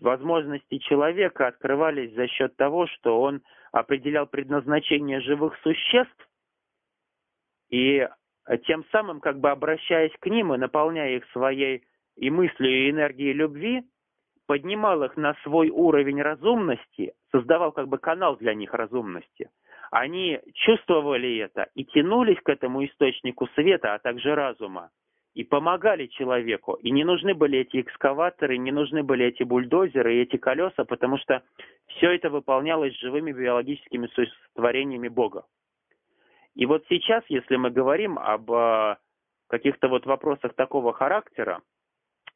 возможности 0.00 0.78
человека 0.78 1.46
открывались 1.46 2.14
за 2.14 2.26
счет 2.28 2.56
того, 2.56 2.86
что 2.86 3.20
он 3.20 3.40
определял 3.72 4.26
предназначение 4.26 5.20
живых 5.20 5.56
существ 5.62 6.28
и 7.70 8.06
тем 8.66 8.84
самым, 8.92 9.20
как 9.20 9.38
бы 9.40 9.50
обращаясь 9.50 10.12
к 10.20 10.26
ним 10.26 10.52
и 10.52 10.58
наполняя 10.58 11.16
их 11.16 11.24
своей 11.32 11.84
и 12.16 12.28
мыслью, 12.28 12.70
и 12.70 12.90
энергией 12.90 13.32
любви, 13.32 13.82
поднимал 14.46 15.04
их 15.04 15.16
на 15.16 15.34
свой 15.42 15.70
уровень 15.70 16.20
разумности, 16.20 17.14
создавал 17.30 17.72
как 17.72 17.88
бы 17.88 17.98
канал 17.98 18.36
для 18.36 18.52
них 18.52 18.74
разумности. 18.74 19.48
Они 19.90 20.38
чувствовали 20.54 21.38
это 21.38 21.68
и 21.74 21.84
тянулись 21.84 22.40
к 22.42 22.48
этому 22.48 22.84
источнику 22.84 23.46
света, 23.54 23.94
а 23.94 23.98
также 23.98 24.34
разума. 24.34 24.90
И 25.34 25.44
помогали 25.44 26.06
человеку. 26.06 26.74
И 26.74 26.90
не 26.90 27.04
нужны 27.04 27.34
были 27.34 27.60
эти 27.60 27.80
экскаваторы, 27.80 28.58
не 28.58 28.72
нужны 28.72 29.02
были 29.02 29.26
эти 29.26 29.44
бульдозеры 29.44 30.16
и 30.16 30.22
эти 30.22 30.36
колеса, 30.36 30.84
потому 30.84 31.18
что 31.18 31.42
все 31.86 32.10
это 32.10 32.30
выполнялось 32.30 32.98
живыми 32.98 33.32
биологическими 33.32 34.08
творениями 34.54 35.08
Бога. 35.08 35.44
И 36.56 36.66
вот 36.66 36.84
сейчас, 36.88 37.22
если 37.28 37.56
мы 37.56 37.70
говорим 37.70 38.18
об 38.18 38.50
э, 38.50 38.96
каких-то 39.48 39.88
вот 39.88 40.04
вопросах 40.04 40.54
такого 40.54 40.92
характера, 40.92 41.62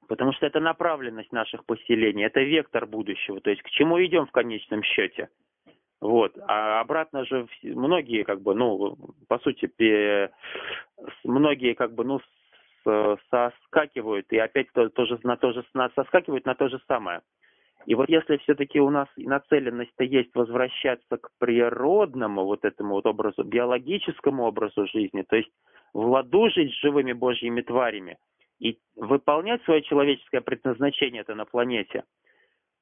потому 0.07 0.33
что 0.33 0.47
это 0.47 0.61
направленность 0.61 1.33
наших 1.33 1.65
поселений, 1.67 2.25
это 2.25 2.41
вектор 2.41 2.87
будущего, 2.87 3.41
то 3.41 3.51
есть 3.51 3.63
к 3.63 3.71
чему 3.71 4.03
идем 4.05 4.27
в 4.27 4.31
конечном 4.31 4.83
счете. 4.85 5.29
Вот. 6.01 6.37
А 6.47 6.81
обратно 6.81 7.25
же 7.25 7.49
многие, 7.63 8.25
как 8.25 8.43
бы, 8.43 8.55
ну, 8.55 8.97
по 9.27 9.39
сути, 9.39 9.71
многие, 11.25 11.75
как 11.75 11.95
бы, 11.95 12.05
ну, 12.05 12.21
соскакивают 13.31 14.27
и 14.31 14.39
опять 14.39 14.69
то, 14.73 14.89
тоже 14.89 15.19
на 15.23 15.37
то 15.37 15.53
же, 15.53 15.65
соскакивают 15.95 16.45
на 16.47 16.55
то 16.55 16.69
же 16.69 16.81
самое. 16.87 17.23
И 17.87 17.95
вот 17.95 18.09
если 18.09 18.39
все-таки 18.39 18.81
у 18.81 18.91
нас 18.91 19.09
нацеленность-то 19.17 20.05
есть 20.05 20.35
возвращаться 20.35 21.19
к 21.19 21.29
природному 21.39 22.45
вот 22.45 22.65
этому 22.65 22.95
вот 22.95 23.07
образу, 23.07 23.45
биологическому 23.45 24.45
образу 24.45 24.87
жизни, 24.87 25.23
то 25.23 25.37
есть 25.37 25.51
владужить 25.93 26.73
с 26.73 26.81
живыми 26.81 27.13
божьими 27.13 27.61
тварями 27.61 28.17
и 28.59 28.79
выполнять 28.97 29.63
свое 29.65 29.83
человеческое 29.83 30.41
предназначение 30.41 31.23
это 31.23 31.35
на 31.35 31.45
планете, 31.45 32.05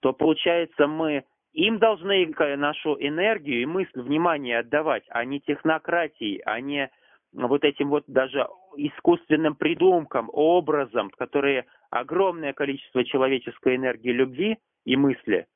то 0.00 0.12
получается 0.12 0.86
мы 0.86 1.24
им 1.52 1.78
должны 1.78 2.32
нашу 2.56 2.96
энергию 2.98 3.62
и 3.62 3.66
мысль, 3.66 4.00
внимание 4.00 4.60
отдавать, 4.60 5.04
а 5.08 5.24
не 5.24 5.40
технократии, 5.40 6.40
а 6.44 6.60
не 6.60 6.90
вот 7.32 7.64
этим 7.64 7.88
вот 7.88 8.04
даже 8.06 8.46
искусственным 8.76 9.54
придумкам, 9.54 10.28
образом, 10.32 11.10
которые 11.10 11.66
огромное 11.90 12.52
количество 12.52 13.04
человеческой 13.04 13.76
энергии 13.76 14.12
любви 14.12 14.58
и 14.84 14.96
мысли, 14.96 15.46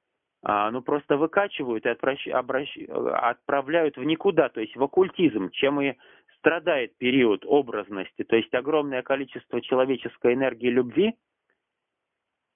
а, 0.42 0.71
ну 0.71 0.83
просто 0.83 1.16
выкачивают 1.16 1.87
и 1.87 1.88
отвращ, 1.88 2.26
обращ, 2.28 2.76
отправляют 2.88 3.97
в 3.97 4.04
никуда, 4.04 4.49
то 4.49 4.61
есть 4.61 4.76
в 4.76 4.83
оккультизм, 4.83 5.50
чем 5.50 5.80
и 5.80 5.95
страдает 6.38 6.97
период 6.99 7.45
образности, 7.45 8.23
то 8.23 8.37
есть 8.37 8.54
огромное 8.54 9.02
количество 9.02 9.61
человеческой 9.61 10.35
энергии 10.35 10.68
любви, 10.68 11.14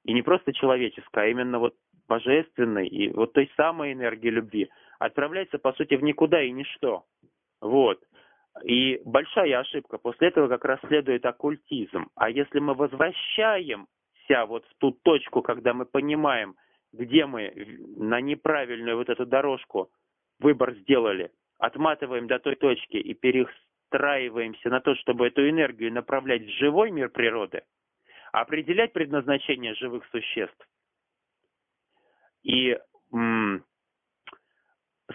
и 0.05 0.13
не 0.13 0.23
просто 0.23 0.53
человеческой, 0.53 1.25
а 1.25 1.27
именно 1.29 1.59
вот 1.59 1.75
божественной, 2.09 2.87
и 2.87 3.11
вот 3.11 3.33
той 3.33 3.51
самой 3.57 3.93
энергии 3.93 4.31
любви, 4.31 4.71
отправляется, 4.99 5.59
по 5.59 5.73
сути, 5.73 5.95
в 5.95 6.03
никуда 6.03 6.43
и 6.43 6.51
ничто. 6.51 7.05
Вот. 7.61 8.01
И 8.65 9.01
большая 9.05 9.61
ошибка. 9.61 9.99
После 9.99 10.29
этого 10.29 10.49
как 10.49 10.65
раз 10.65 10.81
следует 10.87 11.25
оккультизм. 11.25 12.09
А 12.17 12.29
если 12.31 12.59
мы 12.59 12.75
возвращаемся 12.75 13.87
вот 14.47 14.67
в 14.67 14.75
ту 14.79 14.93
точку, 14.93 15.43
когда 15.43 15.73
мы 15.73 15.87
понимаем, 15.87 16.57
где 16.93 17.27
мы 17.27 17.53
на 17.97 18.21
неправильную 18.21 18.97
вот 18.97 19.09
эту 19.09 19.25
дорожку 19.25 19.91
выбор 20.41 20.75
сделали, 20.75 21.31
отматываем 21.59 22.27
до 22.27 22.39
той 22.39 22.57
точки 22.57 22.97
и 22.97 23.15
перестраиваемся 23.15 24.69
на 24.69 24.81
то, 24.81 24.95
чтобы 24.97 25.29
эту 25.29 25.49
энергию 25.49 25.93
направлять 25.93 26.43
в 26.43 26.59
живой 26.59 26.91
мир 26.91 27.11
природы, 27.11 27.63
определять 28.33 28.93
предназначение 28.93 29.75
живых 29.75 30.05
существ 30.11 30.67
и 32.43 32.79
м- 33.13 33.65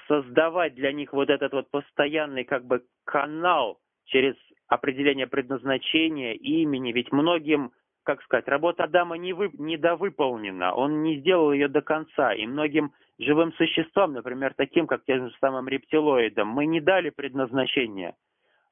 создавать 0.07 0.75
для 0.75 0.91
них 0.91 1.13
вот 1.13 1.29
этот 1.29 1.53
вот 1.53 1.69
постоянный 1.69 2.43
как 2.43 2.65
бы 2.65 2.83
канал 3.05 3.79
через 4.05 4.35
определение 4.67 5.27
предназначения, 5.27 6.33
имени, 6.33 6.91
ведь 6.91 7.11
многим, 7.11 7.71
как 8.03 8.21
сказать, 8.23 8.47
работа 8.47 8.85
Адама 8.85 9.17
не 9.17 9.33
вы, 9.33 9.49
недовыполнена, 9.53 10.73
он 10.73 11.03
не 11.03 11.19
сделал 11.19 11.51
ее 11.51 11.67
до 11.67 11.81
конца, 11.81 12.33
и 12.33 12.45
многим 12.45 12.93
живым 13.19 13.53
существам, 13.53 14.13
например, 14.13 14.53
таким, 14.55 14.87
как 14.87 15.05
тем 15.05 15.29
же 15.29 15.35
самым 15.39 15.67
рептилоидам, 15.67 16.47
мы 16.47 16.65
не 16.65 16.81
дали 16.81 17.09
предназначения. 17.09 18.15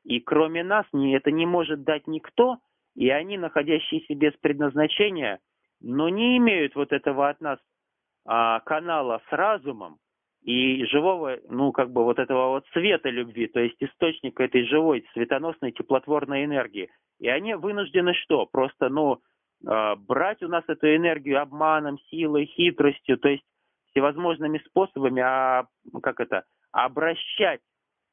И 0.03 0.19
кроме 0.19 0.63
нас 0.63 0.85
не, 0.91 1.15
это 1.15 1.31
не 1.31 1.45
может 1.45 1.83
дать 1.83 2.07
никто, 2.07 2.57
и 2.95 3.09
они, 3.09 3.37
находящиеся 3.37 4.15
без 4.15 4.33
предназначения, 4.33 5.39
но 5.81 6.09
не 6.09 6.37
имеют 6.37 6.75
вот 6.75 6.91
этого 6.91 7.29
от 7.29 7.41
нас 7.41 7.59
а, 8.25 8.59
канала 8.61 9.21
с 9.29 9.31
разумом, 9.31 9.97
и 10.43 10.85
живого, 10.85 11.37
ну, 11.49 11.71
как 11.71 11.91
бы 11.91 12.03
вот 12.03 12.19
этого 12.19 12.49
вот 12.49 12.65
света 12.73 13.09
любви, 13.09 13.47
то 13.47 13.61
есть 13.61 13.77
источника 13.79 14.43
этой 14.43 14.65
живой, 14.65 15.05
светоносной, 15.13 15.71
теплотворной 15.71 16.43
энергии. 16.43 16.89
И 17.19 17.29
они 17.29 17.55
вынуждены 17.55 18.13
что? 18.13 18.45
Просто, 18.45 18.89
ну, 18.89 19.19
э, 19.65 19.95
брать 19.95 20.43
у 20.43 20.49
нас 20.49 20.63
эту 20.67 20.93
энергию 20.93 21.41
обманом, 21.41 21.97
силой, 22.09 22.45
хитростью, 22.45 23.17
то 23.17 23.29
есть 23.29 23.43
всевозможными 23.91 24.57
способами, 24.65 25.21
а, 25.21 25.65
как 26.01 26.19
это, 26.19 26.43
обращать 26.71 27.61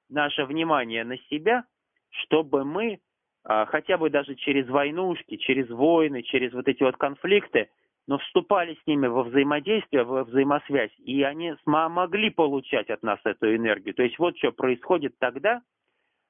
наше 0.08 0.44
внимание 0.44 1.02
на 1.04 1.16
себя, 1.30 1.64
чтобы 2.10 2.64
мы 2.64 3.00
э, 3.48 3.66
хотя 3.66 3.96
бы 3.98 4.10
даже 4.10 4.36
через 4.36 4.68
войнушки, 4.68 5.36
через 5.36 5.68
войны, 5.68 6.22
через 6.22 6.52
вот 6.52 6.68
эти 6.68 6.82
вот 6.82 6.96
конфликты 6.96 7.70
но 8.10 8.18
вступали 8.18 8.74
с 8.74 8.86
ними 8.88 9.06
во 9.06 9.22
взаимодействие, 9.22 10.02
во 10.02 10.24
взаимосвязь, 10.24 10.90
и 10.98 11.22
они 11.22 11.54
могли 11.64 12.30
получать 12.30 12.90
от 12.90 13.04
нас 13.04 13.20
эту 13.22 13.54
энергию. 13.54 13.94
То 13.94 14.02
есть 14.02 14.18
вот 14.18 14.36
что 14.36 14.50
происходит 14.50 15.14
тогда, 15.20 15.62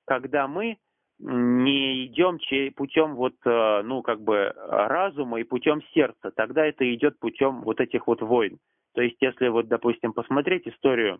когда 0.04 0.46
мы 0.46 0.76
не 1.18 2.04
идем 2.04 2.38
путем 2.76 3.14
вот, 3.14 3.32
э, 3.46 3.82
ну, 3.82 4.02
как 4.02 4.20
бы 4.20 4.52
разума 4.54 5.40
и 5.40 5.44
путем 5.44 5.80
сердца, 5.94 6.30
тогда 6.36 6.66
это 6.66 6.84
идет 6.94 7.18
путем 7.18 7.62
вот 7.62 7.80
этих 7.80 8.06
вот 8.06 8.20
войн. 8.20 8.58
То 8.92 9.00
есть, 9.00 9.16
если 9.22 9.48
вот, 9.48 9.68
допустим, 9.68 10.12
посмотреть 10.12 10.68
историю, 10.68 11.18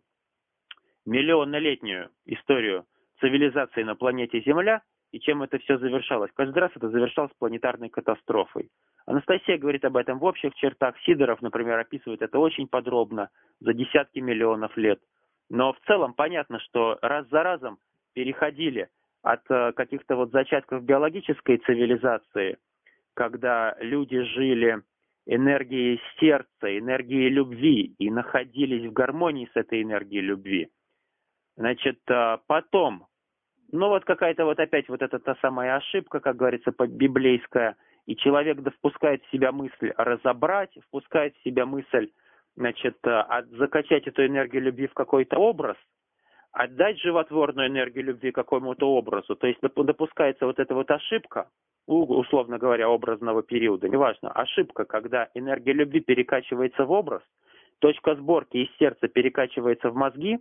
миллионнолетнюю 1.06 2.10
историю 2.26 2.84
цивилизации 3.20 3.82
на 3.82 3.94
планете 3.94 4.42
Земля, 4.42 4.82
и 5.10 5.20
чем 5.20 5.42
это 5.42 5.58
все 5.58 5.78
завершалось. 5.78 6.30
Каждый 6.34 6.58
раз 6.58 6.70
это 6.74 6.90
завершалось 6.90 7.32
планетарной 7.38 7.88
катастрофой. 7.88 8.68
Анастасия 9.10 9.58
говорит 9.58 9.84
об 9.84 9.96
этом 9.96 10.20
в 10.20 10.24
общих 10.24 10.54
чертах. 10.54 10.94
Сидоров, 11.00 11.42
например, 11.42 11.80
описывает 11.80 12.22
это 12.22 12.38
очень 12.38 12.68
подробно, 12.68 13.28
за 13.58 13.74
десятки 13.74 14.20
миллионов 14.20 14.76
лет. 14.76 15.00
Но 15.48 15.72
в 15.72 15.80
целом 15.80 16.14
понятно, 16.14 16.60
что 16.60 16.96
раз 17.02 17.28
за 17.28 17.42
разом 17.42 17.78
переходили 18.14 18.88
от 19.22 19.40
э, 19.50 19.72
каких-то 19.72 20.14
вот 20.14 20.30
зачатков 20.30 20.84
биологической 20.84 21.56
цивилизации, 21.56 22.58
когда 23.14 23.76
люди 23.80 24.22
жили 24.22 24.80
энергией 25.26 26.00
сердца, 26.20 26.78
энергией 26.78 27.30
любви 27.30 27.96
и 27.98 28.10
находились 28.10 28.88
в 28.88 28.92
гармонии 28.92 29.50
с 29.52 29.56
этой 29.56 29.82
энергией 29.82 30.22
любви. 30.22 30.68
Значит, 31.56 31.98
э, 32.08 32.38
потом, 32.46 33.08
ну 33.72 33.88
вот 33.88 34.04
какая-то 34.04 34.44
вот 34.44 34.60
опять 34.60 34.88
вот 34.88 35.02
эта 35.02 35.18
та 35.18 35.34
самая 35.42 35.74
ошибка, 35.74 36.20
как 36.20 36.36
говорится, 36.36 36.72
библейская– 36.86 37.76
и 38.06 38.16
человек 38.16 38.60
да 38.60 38.70
впускает 38.70 39.24
в 39.24 39.30
себя 39.30 39.52
мысль 39.52 39.92
разобрать, 39.96 40.76
впускает 40.88 41.36
в 41.36 41.42
себя 41.42 41.66
мысль, 41.66 42.10
значит, 42.56 42.96
э, 43.04 43.22
закачать 43.58 44.06
эту 44.06 44.26
энергию 44.26 44.62
любви 44.62 44.86
в 44.86 44.94
какой-то 44.94 45.38
образ, 45.38 45.76
отдать 46.52 46.98
животворную 47.00 47.68
энергию 47.68 48.04
любви 48.04 48.32
какому-то 48.32 48.90
образу. 48.90 49.36
То 49.36 49.46
есть 49.46 49.60
допускается 49.60 50.46
вот 50.46 50.58
эта 50.58 50.74
вот 50.74 50.90
ошибка, 50.90 51.48
условно 51.86 52.58
говоря, 52.58 52.88
образного 52.88 53.42
периода, 53.42 53.88
неважно, 53.88 54.30
ошибка, 54.30 54.84
когда 54.84 55.28
энергия 55.34 55.72
любви 55.72 56.00
перекачивается 56.00 56.84
в 56.84 56.92
образ, 56.92 57.22
точка 57.78 58.14
сборки 58.14 58.58
из 58.58 58.76
сердца 58.78 59.08
перекачивается 59.08 59.90
в 59.90 59.94
мозги, 59.94 60.38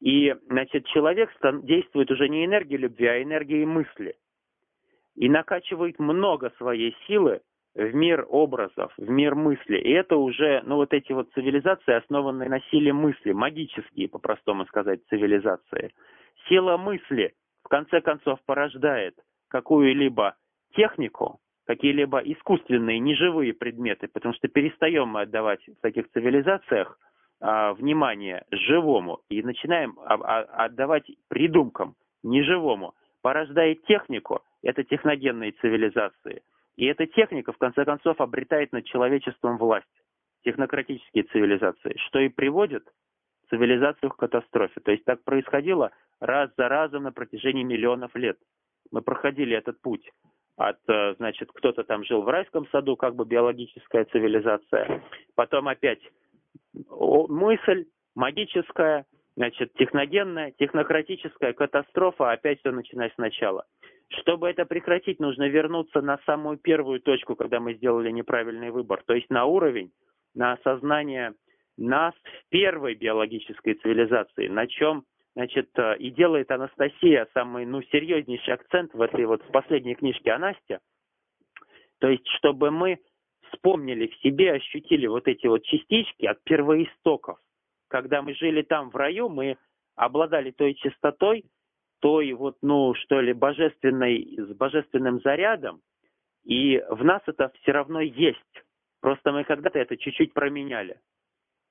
и, 0.00 0.34
значит, 0.48 0.86
человек 0.86 1.30
действует 1.62 2.10
уже 2.10 2.28
не 2.28 2.44
энергией 2.44 2.78
любви, 2.78 3.06
а 3.06 3.22
энергией 3.22 3.64
мысли 3.64 4.16
и 5.16 5.28
накачивает 5.28 5.98
много 5.98 6.50
своей 6.58 6.96
силы 7.06 7.40
в 7.74 7.94
мир 7.94 8.24
образов, 8.28 8.92
в 8.96 9.08
мир 9.08 9.34
мысли. 9.34 9.78
И 9.78 9.90
это 9.90 10.16
уже, 10.16 10.62
ну 10.64 10.76
вот 10.76 10.92
эти 10.92 11.12
вот 11.12 11.32
цивилизации, 11.34 11.94
основанные 11.94 12.48
на 12.48 12.60
силе 12.70 12.92
мысли, 12.92 13.32
магические, 13.32 14.08
по-простому 14.08 14.64
сказать, 14.66 15.00
цивилизации. 15.08 15.92
Сила 16.48 16.76
мысли, 16.76 17.34
в 17.64 17.68
конце 17.68 18.00
концов, 18.00 18.38
порождает 18.46 19.14
какую-либо 19.48 20.36
технику, 20.76 21.40
какие-либо 21.66 22.18
искусственные, 22.18 23.00
неживые 23.00 23.54
предметы, 23.54 24.08
потому 24.08 24.34
что 24.34 24.48
перестаем 24.48 25.08
мы 25.08 25.22
отдавать 25.22 25.66
в 25.66 25.80
таких 25.80 26.10
цивилизациях 26.12 26.98
а, 27.40 27.72
внимание 27.74 28.44
живому 28.50 29.20
и 29.28 29.42
начинаем 29.42 29.98
а, 29.98 30.14
а, 30.14 30.64
отдавать 30.66 31.10
придумкам, 31.28 31.94
неживому. 32.22 32.94
Порождает 33.22 33.84
технику– 33.86 34.42
это 34.64 34.82
техногенные 34.82 35.52
цивилизации. 35.52 36.42
И 36.76 36.86
эта 36.86 37.06
техника, 37.06 37.52
в 37.52 37.58
конце 37.58 37.84
концов, 37.84 38.20
обретает 38.20 38.72
над 38.72 38.84
человечеством 38.84 39.58
власть. 39.58 39.86
Технократические 40.44 41.24
цивилизации, 41.24 41.96
что 42.08 42.18
и 42.18 42.28
приводит 42.28 42.84
цивилизацию 43.50 44.10
к 44.10 44.16
катастрофе. 44.16 44.80
То 44.80 44.90
есть 44.90 45.04
так 45.04 45.22
происходило 45.22 45.92
раз 46.20 46.50
за 46.56 46.68
разом 46.68 47.04
на 47.04 47.12
протяжении 47.12 47.62
миллионов 47.62 48.14
лет. 48.16 48.38
Мы 48.90 49.02
проходили 49.02 49.56
этот 49.56 49.80
путь. 49.80 50.10
от, 50.56 50.78
э, 50.88 51.14
значит, 51.16 51.50
кто-то 51.52 51.82
там 51.82 52.04
жил 52.04 52.22
в 52.22 52.28
райском 52.28 52.68
саду, 52.68 52.96
как 52.96 53.16
бы 53.16 53.24
биологическая 53.24 54.04
цивилизация. 54.04 55.02
Потом 55.34 55.66
опять 55.66 56.00
мысль 56.72 57.86
магическая, 58.14 59.04
значит, 59.36 59.72
техногенная, 59.74 60.52
технократическая 60.52 61.52
катастрофа, 61.54 62.30
опять 62.30 62.60
все 62.60 62.70
начинать 62.70 63.12
сначала. 63.14 63.64
Чтобы 64.08 64.48
это 64.48 64.64
прекратить, 64.64 65.18
нужно 65.18 65.48
вернуться 65.48 66.00
на 66.00 66.18
самую 66.26 66.58
первую 66.58 67.00
точку, 67.00 67.36
когда 67.36 67.60
мы 67.60 67.74
сделали 67.74 68.10
неправильный 68.10 68.70
выбор, 68.70 69.02
то 69.06 69.14
есть 69.14 69.30
на 69.30 69.44
уровень, 69.44 69.92
на 70.34 70.52
осознание 70.52 71.34
нас 71.76 72.14
в 72.14 72.48
первой 72.50 72.94
биологической 72.94 73.74
цивилизации, 73.74 74.48
на 74.48 74.66
чем 74.66 75.04
значит, 75.34 75.70
э, 75.76 75.96
и 75.98 76.10
делает 76.10 76.50
Анастасия 76.50 77.28
самый, 77.34 77.66
ну, 77.66 77.82
серьезнейший 77.82 78.54
акцент 78.54 78.94
в 78.94 79.00
этой 79.00 79.24
вот 79.26 79.42
в 79.42 79.50
последней 79.50 79.94
книжке 79.94 80.32
о 80.32 80.38
Насте. 80.38 80.78
То 81.98 82.08
есть, 82.08 82.26
чтобы 82.38 82.70
мы 82.70 82.98
вспомнили 83.50 84.06
в 84.06 84.16
себе, 84.16 84.52
ощутили 84.52 85.06
вот 85.06 85.26
эти 85.28 85.46
вот 85.46 85.64
частички 85.64 86.26
от 86.26 86.42
первоистоков. 86.44 87.38
Когда 87.88 88.22
мы 88.22 88.34
жили 88.34 88.62
там 88.62 88.90
в 88.90 88.96
раю, 88.96 89.28
мы 89.28 89.56
обладали 89.96 90.50
той 90.50 90.74
чистотой, 90.74 91.44
той 92.00 92.32
вот, 92.32 92.56
ну, 92.62 92.94
что 92.94 93.20
ли, 93.20 93.32
божественной, 93.32 94.36
с 94.36 94.54
божественным 94.56 95.20
зарядом, 95.20 95.80
и 96.44 96.82
в 96.90 97.04
нас 97.04 97.22
это 97.26 97.50
все 97.62 97.72
равно 97.72 98.00
есть. 98.00 98.38
Просто 99.00 99.32
мы 99.32 99.44
когда-то 99.44 99.78
это 99.78 99.96
чуть-чуть 99.96 100.32
променяли. 100.32 100.98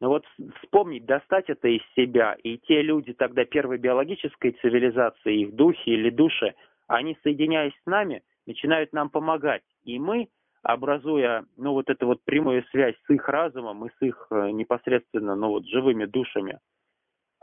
Но 0.02 0.10
вот 0.10 0.26
вспомнить, 0.62 1.06
достать 1.06 1.50
это 1.50 1.68
из 1.68 1.82
себя, 1.96 2.36
и 2.44 2.58
те 2.58 2.82
люди 2.82 3.14
тогда 3.14 3.46
первой 3.46 3.78
биологической 3.78 4.52
цивилизации, 4.62 5.42
их 5.42 5.56
духи 5.56 5.90
или 5.90 6.10
души, 6.10 6.56
они, 6.88 7.18
соединяясь 7.24 7.74
с 7.74 7.86
нами, 7.86 8.22
начинают 8.46 8.92
нам 8.92 9.10
помогать. 9.10 9.64
И 9.86 10.00
мы 10.00 10.28
образуя, 10.64 11.46
ну, 11.58 11.74
вот 11.74 11.90
эту 11.90 12.08
вот 12.08 12.24
прямую 12.24 12.64
связь 12.72 12.96
с 13.06 13.10
их 13.10 13.28
разумом 13.28 13.86
и 13.86 13.90
с 13.90 14.02
их 14.02 14.28
э, 14.32 14.52
непосредственно, 14.52 15.36
ну, 15.36 15.50
вот 15.50 15.66
живыми 15.68 16.06
душами, 16.06 16.60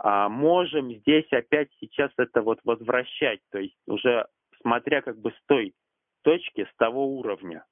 а 0.02 0.30
можем 0.30 0.92
здесь 0.94 1.30
опять 1.30 1.68
сейчас 1.78 2.10
это 2.16 2.40
вот 2.40 2.58
возвращать, 2.64 3.40
то 3.50 3.58
есть 3.58 3.76
уже 3.86 4.26
смотря 4.62 5.02
как 5.02 5.18
бы 5.18 5.30
с 5.30 5.46
той 5.46 5.74
точки, 6.22 6.64
с 6.64 6.76
того 6.76 7.06
уровня. 7.06 7.64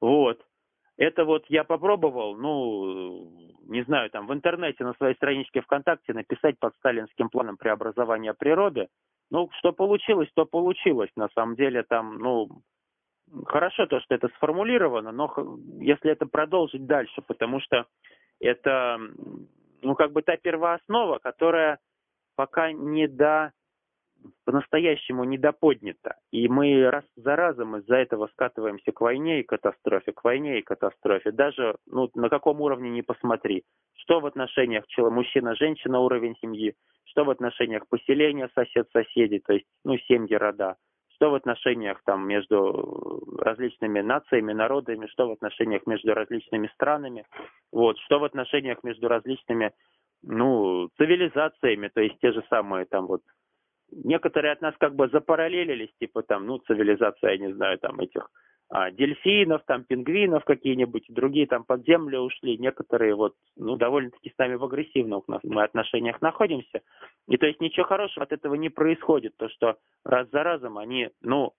Вот. 0.00 0.44
Это 0.98 1.24
вот 1.24 1.44
я 1.48 1.64
попробовал, 1.64 2.36
ну, 2.36 3.30
не 3.68 3.82
знаю, 3.84 4.10
там 4.10 4.26
в 4.26 4.34
интернете 4.34 4.84
на 4.84 4.92
своей 4.94 5.14
страничке 5.14 5.62
ВКонтакте 5.62 6.12
написать 6.12 6.58
под 6.58 6.74
сталинским 6.76 7.30
планом 7.30 7.56
преобразования 7.56 8.34
природы. 8.34 8.88
Ну, 9.30 9.50
что 9.58 9.72
получилось, 9.72 10.28
то 10.34 10.44
получилось. 10.44 11.10
На 11.16 11.28
самом 11.30 11.56
деле 11.56 11.82
там, 11.82 12.18
ну, 12.18 12.48
хорошо 13.46 13.86
то, 13.86 14.00
что 14.00 14.14
это 14.14 14.28
сформулировано, 14.36 15.10
но 15.12 15.32
если 15.80 16.10
это 16.10 16.26
продолжить 16.26 16.86
дальше, 16.86 17.22
потому 17.22 17.60
что 17.60 17.86
это, 18.40 18.98
ну, 19.82 19.94
как 19.94 20.12
бы 20.12 20.22
та 20.22 20.36
первооснова, 20.36 21.18
которая 21.18 21.78
пока 22.36 22.72
не 22.72 23.08
до 23.08 23.52
по-настоящему 24.44 25.24
недоподнята. 25.24 26.16
И 26.30 26.48
мы 26.48 26.88
раз 26.90 27.04
за 27.16 27.36
разом 27.36 27.76
из-за 27.76 27.96
этого 27.96 28.28
скатываемся 28.32 28.92
к 28.92 29.00
войне 29.00 29.40
и 29.40 29.44
катастрофе, 29.44 30.12
к 30.12 30.24
войне 30.24 30.58
и 30.58 30.62
катастрофе. 30.62 31.32
Даже 31.32 31.76
ну, 31.86 32.10
на 32.14 32.28
каком 32.28 32.60
уровне 32.60 32.90
не 32.90 33.02
посмотри. 33.02 33.64
Что 33.94 34.20
в 34.20 34.26
отношениях 34.26 34.84
мужчина-женщина 34.96 36.00
уровень 36.00 36.36
семьи, 36.40 36.74
что 37.04 37.24
в 37.24 37.30
отношениях 37.30 37.86
поселения 37.88 38.48
сосед-соседи, 38.54 39.38
то 39.38 39.52
есть 39.52 39.66
ну, 39.84 39.96
семьи, 39.98 40.34
рода 40.34 40.76
что 41.16 41.30
в 41.30 41.34
отношениях 41.34 42.00
там 42.04 42.28
между 42.28 43.22
различными 43.38 44.00
нациями, 44.00 44.52
народами, 44.52 45.06
что 45.06 45.28
в 45.28 45.32
отношениях 45.32 45.86
между 45.86 46.14
различными 46.14 46.70
странами, 46.74 47.24
вот, 47.72 47.98
что 48.00 48.18
в 48.18 48.24
отношениях 48.24 48.84
между 48.84 49.08
различными, 49.08 49.72
ну, 50.22 50.88
цивилизациями, 50.98 51.88
то 51.88 52.00
есть 52.00 52.18
те 52.20 52.32
же 52.32 52.44
самые 52.50 52.84
там 52.84 53.06
вот, 53.06 53.22
некоторые 53.90 54.52
от 54.52 54.60
нас 54.60 54.74
как 54.78 54.94
бы 54.94 55.08
запараллелились, 55.08 55.94
типа 55.98 56.22
там, 56.22 56.46
ну, 56.46 56.58
цивилизация, 56.58 57.32
я 57.32 57.38
не 57.38 57.52
знаю, 57.54 57.78
там 57.78 57.98
этих 58.00 58.30
а, 58.68 58.90
дельфинов, 58.90 59.62
там 59.64 59.84
пингвинов 59.84 60.44
какие-нибудь, 60.44 61.04
другие 61.08 61.46
там 61.46 61.64
под 61.64 61.86
землю 61.86 62.20
ушли, 62.20 62.58
некоторые 62.58 63.14
вот, 63.14 63.34
ну, 63.56 63.76
довольно-таки 63.76 64.30
с 64.30 64.38
нами 64.38 64.56
в 64.56 64.64
агрессивных 64.64 65.22
мы 65.44 65.62
отношениях 65.62 66.20
находимся. 66.20 66.82
И 67.28 67.36
то 67.36 67.46
есть 67.46 67.60
ничего 67.60 67.86
хорошего 67.86 68.24
от 68.24 68.32
этого 68.32 68.54
не 68.56 68.68
происходит, 68.68 69.36
то 69.36 69.48
что 69.50 69.76
раз 70.04 70.28
за 70.30 70.42
разом 70.42 70.78
они, 70.78 71.10
ну, 71.20 71.52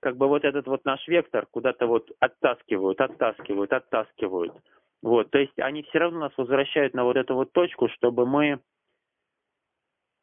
как 0.00 0.16
бы 0.16 0.26
вот 0.26 0.44
этот 0.44 0.66
вот 0.66 0.84
наш 0.84 1.06
вектор 1.06 1.46
куда-то 1.46 1.86
вот 1.86 2.10
оттаскивают, 2.18 3.00
оттаскивают, 3.00 3.72
оттаскивают. 3.72 4.54
Вот, 5.02 5.30
то 5.30 5.38
есть 5.38 5.58
они 5.58 5.84
все 5.84 5.98
равно 5.98 6.18
нас 6.18 6.32
возвращают 6.36 6.94
на 6.94 7.04
вот 7.04 7.16
эту 7.16 7.36
вот 7.36 7.52
точку, 7.52 7.88
чтобы 7.90 8.26
мы 8.26 8.58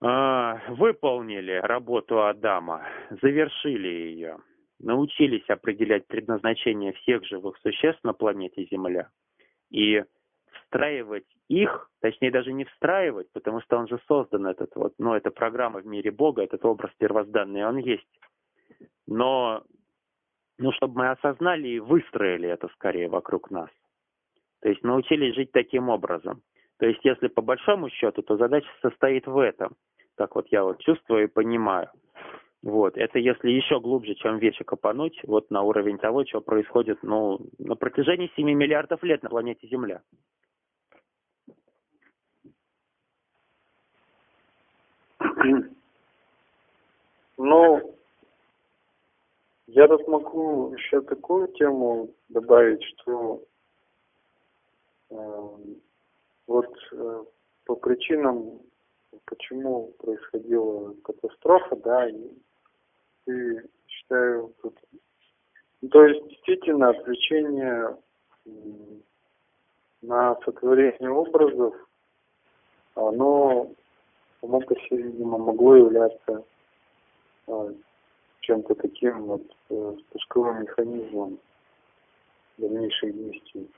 э, 0.02 0.74
выполнили 0.74 1.54
работу 1.54 2.26
Адама, 2.26 2.86
завершили 3.22 3.88
ее 3.88 4.40
научились 4.84 5.48
определять 5.50 6.08
предназначение 6.08 6.94
всех 6.94 7.26
живых 7.26 7.58
существ 7.62 8.04
на 8.04 8.14
планете 8.14 8.66
Земля 8.66 9.10
и 9.70 10.04
встраивать 10.64 11.26
их, 11.48 11.90
точнее 12.02 12.32
даже 12.32 12.54
не 12.54 12.66
встраивать, 12.66 13.32
потому 13.34 13.62
что 13.62 13.78
он 13.78 13.88
же 13.88 14.00
создан 14.08 14.48
этот 14.48 14.76
вот, 14.76 14.94
ну 14.98 15.14
это 15.14 15.32
программа 15.32 15.80
в 15.80 15.86
мире 15.86 16.12
Бога, 16.12 16.44
этот 16.44 16.64
образ 16.66 16.92
первозданный, 16.98 17.66
он 17.66 17.78
есть. 17.78 18.08
Но, 19.08 19.64
ну 20.58 20.72
чтобы 20.74 21.00
мы 21.00 21.10
осознали 21.10 21.68
и 21.68 21.80
выстроили 21.80 22.48
это 22.48 22.68
скорее 22.70 23.10
вокруг 23.10 23.52
нас. 23.52 23.70
То 24.62 24.70
есть 24.70 24.84
научились 24.84 25.36
жить 25.36 25.52
таким 25.52 25.90
образом. 25.90 26.42
То 26.80 26.86
есть 26.86 27.04
если 27.04 27.28
по 27.28 27.42
большому 27.42 27.90
счету, 27.90 28.22
то 28.22 28.38
задача 28.38 28.70
состоит 28.82 29.28
в 29.28 29.38
этом. 29.38 29.76
Так 30.16 30.36
вот 30.36 30.48
я 30.52 30.64
вот 30.64 30.80
чувствую 30.80 31.26
и 31.26 31.28
понимаю. 31.28 31.90
Вот, 32.64 32.96
это 32.96 33.18
если 33.18 33.50
еще 33.50 33.80
глубже, 33.80 34.14
чем 34.16 34.38
вече 34.38 34.64
копануть, 34.64 35.20
вот 35.24 35.50
на 35.50 35.64
уровень 35.64 35.98
того, 35.98 36.24
что 36.26 36.42
происходит, 36.42 37.00
ну, 37.02 37.40
на 37.58 37.76
протяжении 37.76 38.32
7 38.36 38.46
миллиардов 38.52 39.02
лет 39.02 39.24
на 39.24 39.30
планете 39.30 39.68
Земля. 39.68 40.02
Ну, 47.38 47.98
я 49.66 49.88
тут 49.88 50.08
могу 50.08 50.76
еще 50.76 51.02
такую 51.02 51.48
тему 51.54 52.14
добавить, 52.30 52.84
что 52.84 53.44
э, 55.10 55.16
вот 56.46 56.70
э, 56.92 57.24
по 57.66 57.76
причинам, 57.76 58.62
почему 59.26 59.94
происходила 59.98 60.94
катастрофа, 61.04 61.76
да, 61.78 62.08
и 62.08 62.32
и 63.32 63.62
считаю, 63.88 64.54
тут... 64.62 64.78
Ну, 65.82 65.90
то 65.90 66.06
есть 66.06 66.28
действительно 66.28 66.90
отвлечение 66.90 67.98
на 70.02 70.36
сотворение 70.46 71.10
образов, 71.10 71.76
оно 72.96 73.72
само 74.40 74.60
по 74.62 74.76
себе, 74.76 75.04
видимо, 75.04 75.38
могло 75.38 75.76
являться 75.76 76.44
а, 77.48 77.70
чем-то 78.42 78.76
таким 78.76 79.26
вот 79.26 79.44
э, 79.70 79.96
спусковым 80.00 80.64
механизмом 80.64 81.40
дальнейших 82.58 83.16
действий. 83.16 83.72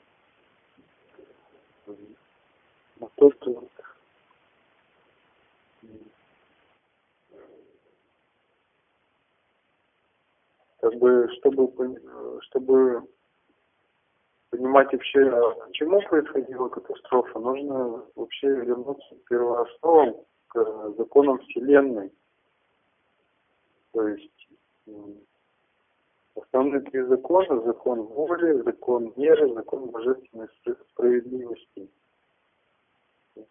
А 1.87 3.05
тут 3.15 3.35
как 10.83 10.95
бы, 10.95 11.29
чтобы, 11.37 11.71
чтобы 12.41 13.07
понимать 14.49 14.91
вообще, 14.91 15.31
почему 15.65 16.01
происходила 16.01 16.67
катастрофа, 16.67 17.39
нужно 17.39 18.03
вообще 18.15 18.47
вернуться 18.49 19.15
к 19.15 19.29
первоосновам, 19.29 20.17
к 20.49 20.93
законам 20.97 21.39
Вселенной. 21.39 22.11
То 23.93 24.09
есть 24.09 24.49
основные 26.35 26.81
три 26.81 27.03
закона, 27.03 27.61
закон 27.61 28.01
воли, 28.01 28.61
закон 28.63 29.13
меры, 29.15 29.53
закон 29.53 29.89
божественной 29.89 30.49
справедливости. 30.91 31.89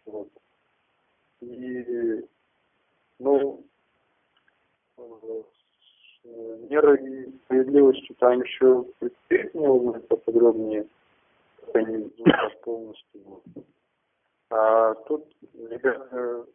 Вот. 0.05 0.29
И, 1.41 2.29
ну, 3.19 3.65
мерой 6.25 7.33
справедливости 7.45 8.15
там 8.19 8.43
еще 8.43 8.85
предстоит 8.99 9.55
мне 9.55 9.69
узнать 9.69 10.09
поподробнее, 10.09 10.89
как 11.57 11.77
они 11.77 12.11
звучат 12.17 12.61
полностью. 12.63 13.43
А 14.51 14.95
тут 15.07 15.27
ребята 15.55 16.47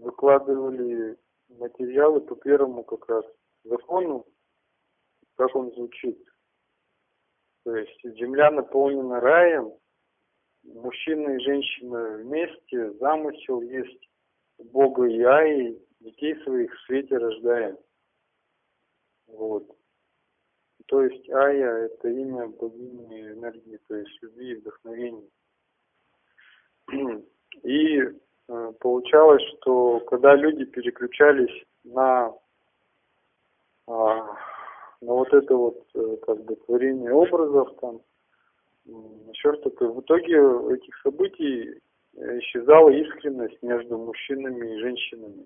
выкладывали 0.00 1.18
материалы 1.48 2.20
по 2.20 2.36
первому 2.36 2.84
как 2.84 3.08
раз 3.08 3.24
закону, 3.64 4.26
как 5.36 5.54
он 5.56 5.72
звучит. 5.72 6.22
То 7.64 7.76
есть 7.76 8.00
земля 8.02 8.50
наполнена 8.50 9.20
раем, 9.20 9.72
мужчина 10.62 11.30
и 11.30 11.40
женщина 11.40 12.18
вместе, 12.18 12.92
замысел 12.94 13.60
есть 13.62 14.08
Бога 14.58 15.06
и 15.06 15.22
Аи, 15.22 15.87
детей 16.00 16.36
своих 16.42 16.72
в 16.72 16.80
свете 16.86 17.16
рождаем. 17.16 17.78
Вот. 19.26 19.66
То 20.86 21.02
есть 21.02 21.28
Ая– 21.30 21.84
это 21.84 22.08
имя 22.08 22.48
богини 22.48 23.32
энергии, 23.32 23.78
то 23.88 23.96
есть 23.96 24.22
любви 24.22 24.52
и 24.52 24.54
вдохновения. 24.56 25.28
И 27.62 27.98
э, 27.98 28.72
получалось, 28.80 29.42
что 29.58 30.00
когда 30.00 30.34
люди 30.34 30.64
переключались 30.64 31.64
на, 31.84 32.32
э, 33.86 33.90
на 33.90 35.12
вот 35.12 35.32
это 35.34 35.54
вот 35.54 35.86
э, 35.94 36.16
как 36.24 36.42
бы 36.44 36.56
творение 36.56 37.12
образов 37.12 37.68
там, 37.80 38.00
еще 38.86 39.52
что-то, 39.56 39.92
в 39.92 40.00
итоге 40.00 40.38
этих 40.74 40.96
событий 41.02 41.82
исчезала 42.14 42.88
искренность 42.88 43.62
между 43.62 43.98
мужчинами 43.98 44.74
и 44.74 44.80
женщинами. 44.80 45.44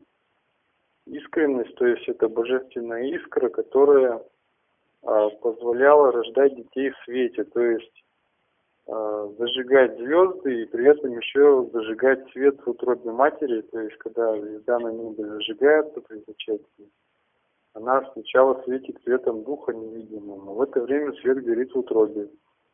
Искренность, 1.07 1.75
то 1.75 1.87
есть 1.87 2.09
это 2.09 2.29
божественная 2.29 3.03
искра, 3.17 3.49
которая 3.49 4.23
а, 5.03 5.31
позволяла 5.31 6.13
рождать 6.13 6.55
детей 6.55 6.91
в 6.91 6.97
свете, 7.05 7.43
то 7.45 7.61
есть 7.61 8.05
а, 8.87 9.29
зажигать 9.39 9.97
звезды 9.97 10.63
и 10.63 10.67
при 10.67 10.87
этом 10.87 11.17
еще 11.17 11.69
зажигать 11.73 12.31
свет 12.31 12.61
в 12.61 12.71
утробе 12.71 13.11
матери, 13.11 13.63
то 13.63 13.81
есть 13.81 13.97
когда 13.99 14.33
звезда 14.41 14.79
на 14.79 14.93
небе 14.93 15.25
зажигается 15.25 16.01
при 16.03 16.23
зачатии, 16.27 16.89
она 17.75 18.09
сначала 18.13 18.63
светит 18.63 19.03
светом 19.03 19.43
духа 19.43 19.73
невидимого, 19.73 20.55
в 20.55 20.63
это 20.63 20.83
время 20.83 21.13
свет 21.15 21.43
горит 21.43 21.73
в 21.73 21.79
утробе. 21.79 22.29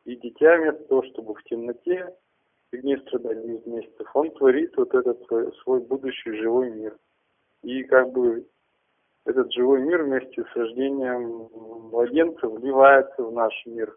И 0.05 0.15
дитя 0.15 0.57
вместо 0.57 0.83
того, 0.83 1.03
чтобы 1.03 1.33
в 1.33 1.43
темноте 1.43 2.13
фигне 2.71 2.97
страдать 2.99 3.41
9 3.43 3.65
месяцев, 3.65 4.07
он 4.13 4.31
творит 4.31 4.75
вот 4.77 4.93
этот 4.93 5.19
свой 5.63 5.79
будущий 5.81 6.31
живой 6.33 6.69
мир. 6.71 6.95
И 7.63 7.83
как 7.83 8.11
бы 8.11 8.45
этот 9.25 9.51
живой 9.53 9.81
мир 9.81 10.03
вместе 10.03 10.43
с 10.43 10.55
рождением 10.55 11.49
младенца 11.91 12.47
вливается 12.47 13.23
в 13.23 13.31
наш 13.31 13.53
мир. 13.65 13.95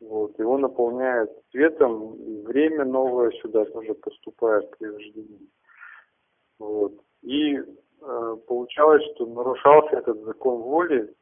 Вот, 0.00 0.38
его 0.38 0.56
наполняет 0.56 1.30
светом, 1.50 2.14
и 2.14 2.40
время 2.42 2.84
новое 2.84 3.30
сюда 3.42 3.64
тоже 3.66 3.94
поступает 3.94 4.70
при 4.78 4.86
рождении. 4.86 5.50
Вот. 6.58 6.94
И 7.22 7.56
э, 7.56 8.36
получалось, 8.46 9.02
что 9.14 9.26
нарушался 9.26 9.96
этот 9.96 10.22
закон 10.24 10.62
воли 10.62 11.14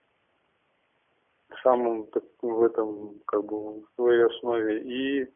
в 1.48 1.61
самом 1.62 2.09
в 2.42 2.62
этом 2.62 3.20
как 3.27 3.44
бы 3.44 3.81
в 3.81 3.87
своей 3.96 4.24
основе 4.27 4.83
и 4.83 5.29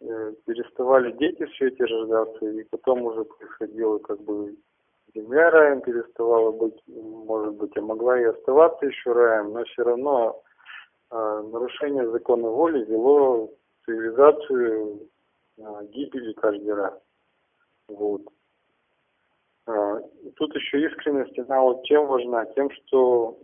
э, 0.00 0.32
переставали 0.44 1.12
дети 1.12 1.44
в 1.44 1.54
свете 1.56 1.84
рождаться, 1.84 2.46
и 2.46 2.64
потом 2.64 3.02
уже 3.02 3.24
происходило 3.24 3.98
как 3.98 4.20
бы 4.22 4.56
земля 5.14 5.50
раем 5.50 5.80
переставала 5.80 6.50
быть, 6.52 6.80
может 6.86 7.54
быть, 7.54 7.76
а 7.76 7.80
могла 7.80 8.20
и 8.20 8.24
оставаться 8.24 8.86
еще 8.86 9.12
раем, 9.12 9.52
но 9.52 9.64
все 9.64 9.82
равно 9.82 10.42
э, 11.10 11.42
нарушение 11.52 12.10
закона 12.10 12.48
воли 12.48 12.84
вело 12.84 13.50
цивилизацию 13.84 15.08
э, 15.58 15.62
гибели 15.90 16.32
каждый 16.34 16.74
раз. 16.74 16.94
Вот. 17.88 18.22
Э, 19.66 20.00
тут 20.36 20.54
еще 20.54 20.86
искренность, 20.86 21.38
она 21.38 21.60
вот 21.60 21.84
чем 21.84 22.06
важна? 22.06 22.46
Тем, 22.46 22.70
что 22.70 23.38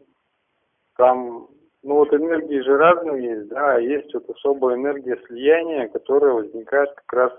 там, 0.97 1.49
ну 1.83 1.95
вот 1.95 2.13
энергии 2.13 2.61
же 2.61 2.77
разные 2.77 3.25
есть, 3.25 3.49
да, 3.49 3.79
есть 3.79 4.13
вот 4.15 4.29
особая 4.31 4.77
энергия 4.77 5.21
слияния, 5.27 5.89
которая 5.89 6.33
возникает 6.33 6.95
как 6.95 7.13
раз 7.13 7.33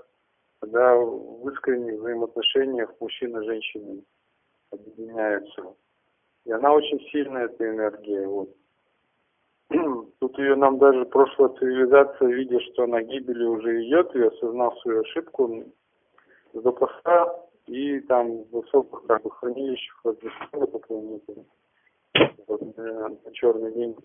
когда 0.61 0.95
в 0.95 1.49
искренних 1.49 1.99
взаимоотношениях 1.99 2.93
женщины 2.99 4.03
объединяются. 4.71 5.75
И 6.45 6.51
она 6.51 6.73
очень 6.73 6.99
сильная, 7.11 7.45
эта 7.45 7.69
энергия. 7.69 8.27
Вот. 8.27 8.49
Тут 10.19 10.37
ее 10.39 10.55
нам 10.55 10.79
даже 10.79 11.05
прошлая 11.05 11.49
цивилизация, 11.49 12.27
видя, 12.29 12.59
что 12.61 12.87
на 12.87 13.01
гибели 13.01 13.43
уже 13.43 13.85
идет, 13.85 14.15
и 14.15 14.21
осознав 14.21 14.79
свою 14.79 15.01
ошибку, 15.01 15.65
запаса 16.53 17.49
и 17.67 17.99
там 18.01 18.43
высоких 18.45 19.05
как 19.05 19.21
бы, 19.21 19.29
хранилищах 19.29 20.01
разрешила 20.03 20.65
по 20.65 20.79
планете 20.79 21.45
вот, 22.47 22.77
на, 22.77 23.09
на 23.09 23.31
черный 23.33 23.71
день. 23.73 23.95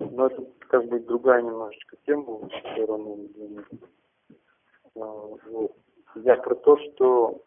Но 0.00 0.26
это 0.26 0.44
как 0.68 0.86
бы 0.86 0.98
другая 0.98 1.42
немножечко 1.42 1.96
тема, 2.04 2.48
все 2.48 2.86
равно. 2.86 3.16
Вот. 4.94 5.72
Я 6.16 6.36
про 6.36 6.54
то, 6.56 6.76
что 6.76 7.42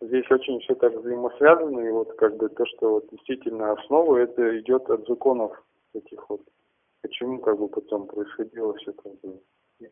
здесь 0.00 0.30
очень 0.30 0.60
все 0.60 0.74
так 0.74 0.94
взаимосвязано, 0.94 1.80
и 1.80 1.90
вот 1.90 2.12
как 2.14 2.36
бы 2.36 2.48
то, 2.48 2.66
что 2.66 2.94
вот 2.94 3.08
действительно 3.10 3.72
основа, 3.72 4.16
это 4.16 4.58
идет 4.60 4.88
от 4.90 5.06
законов 5.06 5.64
этих 5.94 6.28
вот. 6.28 6.42
Почему 7.02 7.40
как 7.40 7.58
бы 7.58 7.68
потом 7.68 8.06
происходило 8.06 8.74
все 8.74 8.92
как 8.92 9.12
бы 9.20 9.40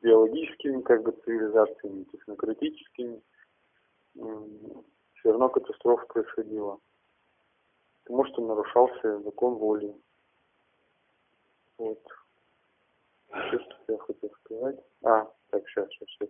биологическими 0.03 0.81
как 0.83 1.03
бы 1.03 1.13
цивилизациями, 1.25 2.05
технократическими, 2.05 3.21
все 4.15 5.31
равно 5.31 5.49
катастрофа 5.49 6.07
происходила. 6.07 6.79
Потому 8.05 8.25
что 8.27 8.47
нарушался 8.47 9.21
закон 9.23 9.55
воли. 9.55 9.95
Вот. 11.79 12.01
Что 13.29 13.93
я 13.93 13.99
хотел 13.99 14.31
сказать? 14.45 14.81
А, 15.03 15.31
так, 15.51 15.69
сейчас, 15.69 15.89
сейчас, 15.91 16.09
сейчас. 16.09 16.29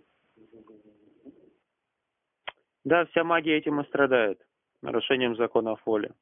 Да, 2.85 3.05
вся 3.07 3.25
магия 3.25 3.59
этим 3.59 3.81
и 3.81 3.87
страдает, 3.87 4.41
нарушением 4.83 5.37
законов 5.37 5.81
воли. 5.85 6.13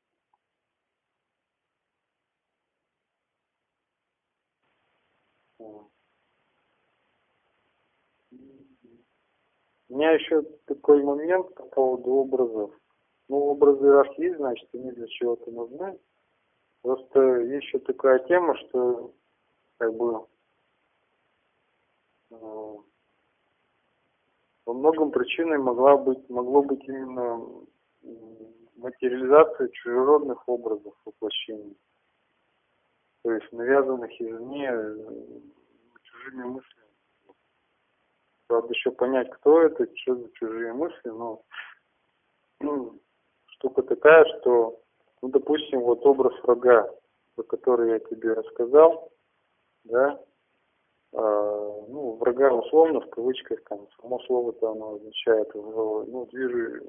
У 9.91 9.97
меня 9.97 10.13
еще 10.13 10.43
такой 10.67 11.03
момент 11.03 11.55
по 11.55 11.65
поводу 11.65 12.11
образов. 12.11 12.73
Ну, 13.29 13.37
образы 13.37 13.91
раз 13.91 14.07
есть, 14.19 14.37
значит, 14.37 14.69
они 14.75 14.93
для 14.93 15.07
чего-то 15.07 15.51
нужны. 15.51 15.99
Просто 16.83 17.41
есть 17.43 17.67
еще 17.67 17.79
такая 17.79 18.19
тема, 18.21 18.57
что 18.57 19.15
как 19.79 19.95
бы 19.95 20.27
э, 22.31 22.75
во 24.69 24.75
многом 24.75 25.11
причиной 25.11 25.57
могла 25.57 25.97
быть, 25.97 26.29
могло 26.29 26.63
быть 26.63 26.87
именно 26.87 27.43
материализация 28.77 29.69
чужеродных 29.69 30.47
образов 30.47 30.95
воплощений. 31.07 31.75
То 33.23 33.33
есть 33.33 33.51
навязанных 33.51 34.11
извне 34.21 34.71
чужими 36.03 36.45
мыслями. 36.45 36.91
Правда, 38.47 38.75
еще 38.75 38.91
понять, 38.91 39.31
кто 39.31 39.63
это, 39.63 39.89
что 39.97 40.17
за 40.17 40.31
чужие 40.33 40.75
мысли, 40.75 41.09
но 41.09 41.41
ну, 42.61 43.01
штука 43.47 43.83
такая, 43.83 44.27
что, 44.39 44.83
ну, 45.23 45.31
допустим, 45.31 45.81
вот 45.81 46.05
образ 46.05 46.39
врага, 46.43 46.91
про 47.37 47.43
который 47.45 47.93
я 47.93 47.99
тебе 48.01 48.35
рассказал, 48.35 49.11
да, 49.85 50.23
ну, 51.13 52.17
врага 52.21 52.53
условно, 52.53 53.01
в 53.01 53.11
кавычках, 53.11 53.63
там, 53.65 53.87
само 54.01 54.21
слово-то 54.21 54.73
оно 54.73 54.95
означает, 54.97 55.49
ну, 55.55 56.27
движи, 56.31 56.83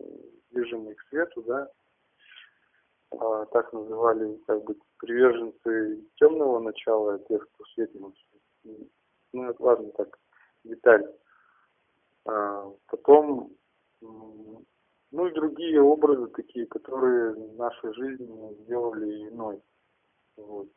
движимый 0.51 0.95
к 0.95 1.01
свету, 1.09 1.41
да, 1.43 1.69
а, 3.11 3.45
так 3.45 3.71
называли, 3.73 4.35
как 4.45 4.63
бы, 4.63 4.75
приверженцы 4.97 6.03
темного 6.15 6.59
начала, 6.59 7.19
тех, 7.19 7.47
кто 7.49 7.65
светил. 7.73 8.13
Ну, 9.33 9.49
это 9.49 9.63
ладно, 9.63 9.91
так, 9.91 10.17
деталь. 10.63 11.05
А, 12.25 12.71
потом, 12.87 13.51
ну 14.01 15.27
и 15.27 15.33
другие 15.33 15.81
образы 15.81 16.27
такие, 16.27 16.67
которые 16.67 17.33
нашу 17.55 17.93
жизнь 17.93 18.29
сделали 18.63 19.29
иной. 19.29 19.61
Вот. 20.37 20.67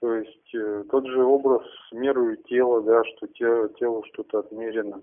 То 0.00 0.12
есть 0.14 0.54
э, 0.54 0.84
тот 0.90 1.06
же 1.06 1.24
образ 1.24 1.66
меру 1.92 2.36
тела, 2.36 2.82
да, 2.82 3.02
что 3.04 3.26
тело, 3.28 3.68
телу 3.70 4.04
что-то 4.12 4.40
отмерено. 4.40 5.02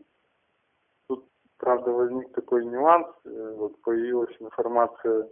Тут, 1.07 1.25
правда, 1.57 1.91
возник 1.91 2.31
такой 2.33 2.65
нюанс, 2.65 3.07
э, 3.25 3.53
вот 3.57 3.81
появилась 3.81 4.35
информация 4.39 5.29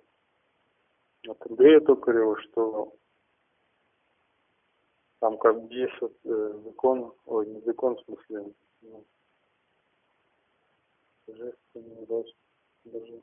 от 1.27 1.45
Андрея 1.49 1.79
Токарева, 1.81 2.39
что 2.41 2.93
там 5.19 5.37
как 5.37 5.67
вот, 6.01 6.13
э, 6.23 6.59
закон, 6.63 7.13
ой, 7.25 7.45
не 7.45 7.61
закон 7.61 7.95
в 7.95 8.01
смысле, 8.01 8.53
ну, 8.81 9.05
божественный 11.27 12.05
рост, 12.09 12.35
боже- 12.85 13.21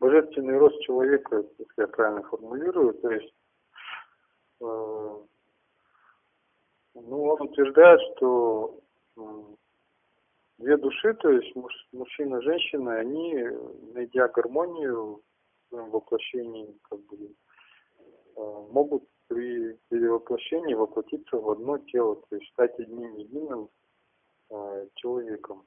божественный 0.00 0.58
рост 0.58 0.80
человека, 0.80 1.44
если 1.58 1.72
я 1.76 1.86
правильно 1.86 2.22
формулирую, 2.24 2.94
то 2.94 3.10
есть 3.12 3.32
э, 4.60 5.18
ну, 7.06 7.22
он 7.24 7.42
утверждает, 7.42 8.00
что 8.16 8.80
две 10.58 10.76
души, 10.76 11.14
то 11.14 11.30
есть 11.30 11.54
муж- 11.54 11.88
мужчина 11.92 12.36
и 12.36 12.42
женщина, 12.42 12.94
они, 12.96 13.34
найдя 13.94 14.28
гармонию 14.28 15.16
в 15.16 15.68
своем 15.68 15.90
воплощении, 15.90 16.78
как 16.82 17.00
бы, 17.06 17.16
э, 18.36 18.66
могут 18.70 19.04
при 19.28 19.74
перевоплощении 19.88 20.74
воплотиться 20.74 21.36
в 21.36 21.50
одно 21.50 21.78
тело, 21.78 22.16
то 22.28 22.36
есть 22.36 22.50
стать 22.52 22.78
одним 22.78 23.14
единым 23.14 23.68
э, 24.50 24.86
человеком. 24.94 25.64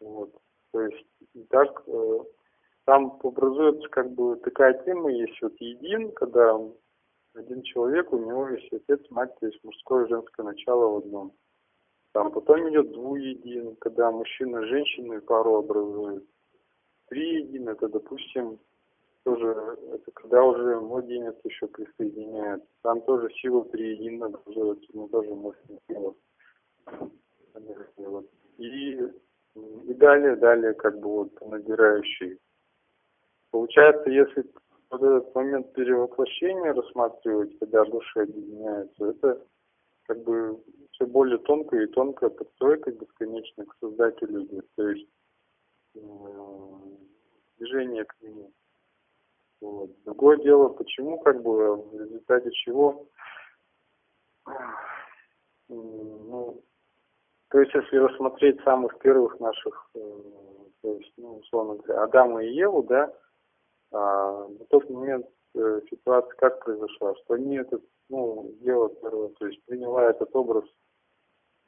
Вот. 0.00 0.30
То 0.72 0.82
есть 0.82 1.06
и 1.34 1.42
так 1.44 1.82
э, 1.86 2.18
там 2.84 3.18
образуется 3.22 3.88
как 3.88 4.10
бы 4.12 4.36
такая 4.36 4.74
тема 4.84 5.10
есть 5.10 5.40
вот 5.40 5.54
един, 5.60 6.12
когда 6.12 6.58
один 7.34 7.62
человек, 7.62 8.12
у 8.12 8.18
него 8.18 8.48
есть 8.48 8.72
отец, 8.72 9.00
мать, 9.10 9.34
то 9.40 9.46
есть 9.46 9.62
мужское 9.64 10.06
и 10.06 10.08
женское 10.08 10.42
начало 10.44 10.88
в 10.88 10.96
одном. 10.98 11.32
Там 12.12 12.30
потом 12.30 12.68
идет 12.70 12.92
двуедин, 12.92 13.76
когда 13.76 14.10
мужчина 14.10 14.58
и 14.58 14.68
женщина 14.68 15.20
пару 15.20 15.56
образуют. 15.56 16.24
Триедин, 17.08 17.68
это, 17.68 17.88
допустим, 17.88 18.58
тоже, 19.24 19.78
это 19.92 20.10
когда 20.12 20.44
уже 20.44 20.80
младенец 20.80 21.34
еще 21.44 21.66
присоединяется. 21.66 22.68
Там 22.82 23.00
тоже 23.02 23.30
сила 23.34 23.64
триедина 23.64 24.26
образуется, 24.26 24.86
но 24.92 25.08
тоже 25.08 25.30
сделать. 25.88 26.16
Вот. 27.96 28.26
И, 28.58 28.92
и 29.54 29.94
далее, 29.94 30.36
далее, 30.36 30.74
как 30.74 31.00
бы 31.00 31.08
вот 31.08 31.40
набирающий. 31.40 32.38
Получается, 33.50 34.10
если 34.10 34.44
вот 34.98 35.02
этот 35.02 35.34
момент 35.34 35.72
перевоплощения 35.72 36.72
рассматривать, 36.72 37.58
когда 37.58 37.84
души 37.84 38.20
объединяются, 38.20 39.06
это 39.06 39.46
как 40.06 40.22
бы 40.22 40.62
все 40.92 41.06
более 41.06 41.38
тонкая 41.38 41.84
и 41.84 41.90
тонкая 41.90 42.30
подстройка 42.30 42.92
бесконечно 42.92 43.64
к 43.66 43.76
создателю. 43.80 44.46
То 44.76 44.88
есть 44.88 45.08
э, 45.96 45.98
движение 47.58 48.04
к 48.04 48.14
нему. 48.20 48.52
Вот. 49.60 49.90
Другое 50.04 50.36
дело, 50.38 50.68
почему, 50.68 51.18
как 51.20 51.42
бы, 51.42 51.76
в 51.76 51.98
результате 51.98 52.50
чего, 52.52 53.06
м, 54.46 54.54
ну, 55.68 56.62
то 57.48 57.60
есть, 57.60 57.72
если 57.74 57.96
рассмотреть 57.96 58.60
самых 58.62 58.98
первых 58.98 59.40
наших, 59.40 59.90
э, 59.94 60.00
то 60.82 60.92
есть, 60.96 61.12
ну, 61.16 61.36
условно 61.38 61.76
говоря, 61.76 62.02
Адама 62.02 62.44
и 62.44 62.52
Еву, 62.52 62.82
да, 62.82 63.12
на 63.94 64.64
тот 64.70 64.90
момент 64.90 65.26
э, 65.54 65.80
ситуация 65.88 66.34
как 66.36 66.64
произошла, 66.64 67.14
что 67.16 67.34
они 67.34 67.56
этот, 67.56 67.82
ну, 68.08 68.52
дело 68.60 68.88
первое, 68.88 69.28
то 69.28 69.46
есть 69.46 69.64
приняла 69.64 70.10
этот 70.10 70.34
образ 70.34 70.64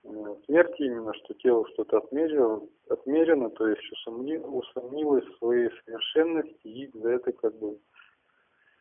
э, 0.05 0.09
смерти 0.47 0.83
именно, 0.83 1.15
что 1.15 1.35
тело 1.35 1.67
что-то 1.69 1.99
отмерило, 1.99 2.67
отмерено, 2.89 3.51
то 3.51 3.69
есть 3.69 3.93
усомни, 3.93 4.37
усомнилась 4.37 5.25
в 5.25 5.39
своей 5.39 5.71
совершенности 5.85 6.67
и 6.67 6.91
за 6.99 7.11
это 7.11 7.33
как 7.33 7.57
бы 7.59 7.79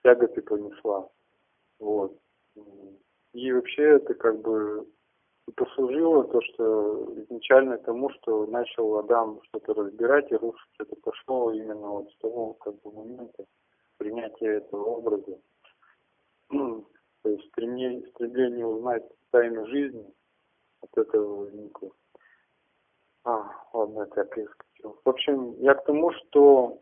тяготы 0.04 0.42
понесла. 0.42 1.08
Вот. 1.80 2.18
И 3.34 3.52
вообще 3.52 3.98
это 3.98 4.14
как 4.16 4.42
бы 4.42 4.88
и 5.48 5.52
послужило 5.52 6.24
то, 6.24 6.42
что 6.42 7.14
изначально 7.22 7.78
тому, 7.78 8.10
что 8.10 8.46
начал 8.48 8.98
Адам 8.98 9.40
что-то 9.44 9.74
разбирать 9.74 10.32
и 10.32 10.36
рушить, 10.36 10.72
это 10.80 10.96
пошло 10.98 11.52
именно 11.52 11.88
вот 11.88 12.12
с 12.12 12.18
того 12.18 12.54
как 12.54 12.74
бы 12.82 12.92
момента 12.92 13.46
принятия 13.98 14.58
этого 14.58 14.84
образа. 14.86 15.38
То 16.50 17.30
есть 17.30 17.48
стремление, 17.50 18.08
стремление 18.10 18.66
узнать 18.66 19.04
тайну 19.32 19.66
жизни 19.68 20.06
от 20.82 20.98
этого 20.98 21.46
возникло. 21.46 21.92
А, 23.24 23.52
ладно, 23.74 24.02
это 24.02 24.22
я 24.22 24.26
перескочил. 24.26 25.00
В 25.04 25.10
общем, 25.10 25.56
я 25.60 25.74
к 25.74 25.84
тому, 25.86 26.12
что 26.12 26.80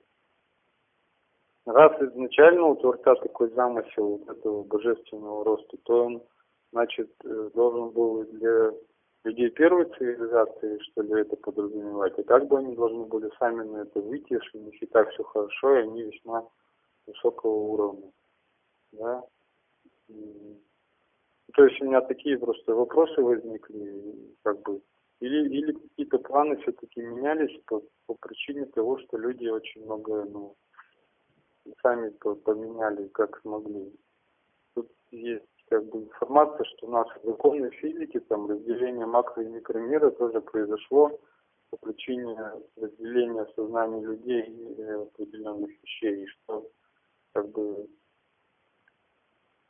раз 1.65 2.01
изначально 2.01 2.65
у 2.65 2.75
Творца 2.75 3.15
такой 3.15 3.49
замысел 3.51 4.21
этого 4.27 4.63
божественного 4.63 5.45
роста, 5.45 5.77
то 5.83 6.05
он 6.05 6.23
значит, 6.73 7.11
э, 7.23 7.49
должен 7.53 7.91
был 7.91 8.23
для 8.25 8.73
людей 9.23 9.49
первой 9.51 9.85
цивилизации, 9.97 10.79
что 10.79 11.01
ли, 11.01 11.21
это 11.21 11.35
подразумевать. 11.37 12.17
И 12.17 12.23
как 12.23 12.47
бы 12.47 12.57
они 12.57 12.75
должны 12.75 13.05
были 13.05 13.29
сами 13.39 13.63
на 13.63 13.83
это 13.83 14.01
выйти, 14.01 14.33
если 14.33 14.57
у 14.57 14.61
них 14.63 14.81
и 14.81 14.85
так 14.87 15.09
все 15.11 15.23
хорошо, 15.23 15.75
и 15.75 15.83
они 15.83 16.03
весьма 16.03 16.47
высокого 17.05 17.53
уровня. 17.53 18.11
Да? 18.91 19.23
То 21.53 21.65
есть 21.65 21.81
у 21.81 21.85
меня 21.85 22.01
такие 22.01 22.37
просто 22.37 22.73
вопросы 22.73 23.21
возникли, 23.21 24.35
как 24.43 24.59
бы, 24.63 24.81
или, 25.19 25.47
или 25.47 25.71
какие-то 25.73 26.17
планы 26.17 26.57
все-таки 26.57 27.01
менялись 27.01 27.61
по, 27.67 27.83
по 28.07 28.15
причине 28.15 28.65
того, 28.65 28.97
что 28.97 29.17
люди 29.17 29.47
очень 29.47 29.83
много, 29.85 30.25
ну, 30.25 30.55
сами 31.81 32.09
поменяли, 32.09 33.07
как 33.09 33.39
смогли. 33.41 33.93
Тут 34.73 34.91
есть 35.11 35.45
как 35.69 35.85
бы 35.85 35.99
информация, 35.99 36.63
что 36.65 36.87
нас 36.87 37.07
законы 37.23 37.69
физики, 37.71 38.19
там 38.21 38.49
разделение 38.49 39.05
макро- 39.05 39.43
и 39.43 39.47
микромира 39.47 40.11
тоже 40.11 40.41
произошло 40.41 41.19
по 41.69 41.77
причине 41.77 42.37
разделения 42.75 43.47
сознания 43.55 44.01
людей 44.01 44.43
и 44.43 44.81
определенных 44.83 45.71
вещей, 45.81 46.23
и 46.23 46.27
что 46.27 46.69
как 47.33 47.49
бы 47.49 47.87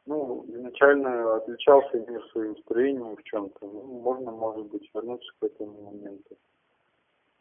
ну, 0.06 0.44
изначально 0.50 1.36
отличался 1.36 1.98
мир 2.00 2.22
своим 2.32 2.58
строением 2.58 3.16
в 3.16 3.24
чем-то. 3.24 3.66
Ну, 3.66 3.84
можно, 4.02 4.32
может 4.32 4.66
быть, 4.66 4.90
вернуться 4.94 5.32
к 5.40 5.44
этому 5.46 5.92
моменту. 5.92 6.38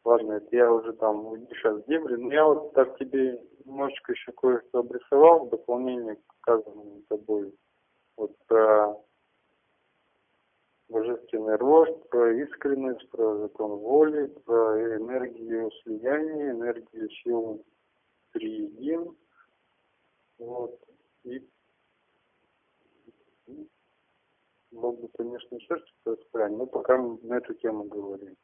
Ладно, 0.04 0.34
это 0.34 0.56
я 0.56 0.72
уже 0.72 0.92
там 0.94 1.26
уйду 1.26 1.46
сейчас 1.54 1.78
в 1.78 1.86
дебри, 1.86 2.16
но 2.16 2.32
я 2.32 2.44
вот 2.44 2.72
так 2.72 2.98
тебе 2.98 3.40
немножечко 3.64 4.12
еще 4.12 4.32
кое-что 4.32 4.80
обрисовал 4.80 5.46
в 5.46 5.50
дополнение 5.50 6.16
к 6.16 6.34
сказанному 6.40 7.02
тобой 7.08 7.52
вот 8.16 8.36
про 8.46 8.96
божественный 10.88 11.56
рост, 11.56 12.08
про 12.10 12.32
искренность, 12.34 13.08
про 13.10 13.38
закон 13.38 13.78
воли, 13.78 14.26
про 14.44 14.96
энергию 14.96 15.70
слияния, 15.82 16.50
энергию 16.50 17.10
сил 17.10 17.64
триедин. 18.32 19.16
Вот. 20.38 20.78
И 21.24 21.46
мог 24.72 25.00
бы, 25.00 25.08
конечно, 25.16 25.54
еще 25.54 25.76
что-то 25.76 26.22
сказать, 26.24 26.52
но 26.52 26.66
пока 26.66 26.98
мы 26.98 27.18
на 27.22 27.34
эту 27.34 27.54
тему 27.54 27.84
говорим. 27.84 28.36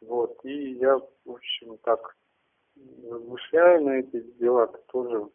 Вот, 0.00 0.44
и 0.44 0.72
я, 0.74 0.98
в 0.98 1.30
общем, 1.30 1.76
так 1.78 2.16
размышляю 3.10 3.84
на 3.84 3.90
эти 3.98 4.22
дела, 4.38 4.66
тоже, 4.88 5.28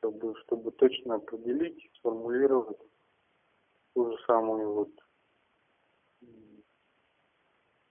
как 0.00 0.14
бы, 0.14 0.34
чтобы 0.42 0.70
точно 0.72 1.16
определить, 1.16 1.90
сформулировать 1.96 2.78
ту 3.94 4.10
же 4.10 4.24
самую 4.26 4.72
вот 4.72 4.90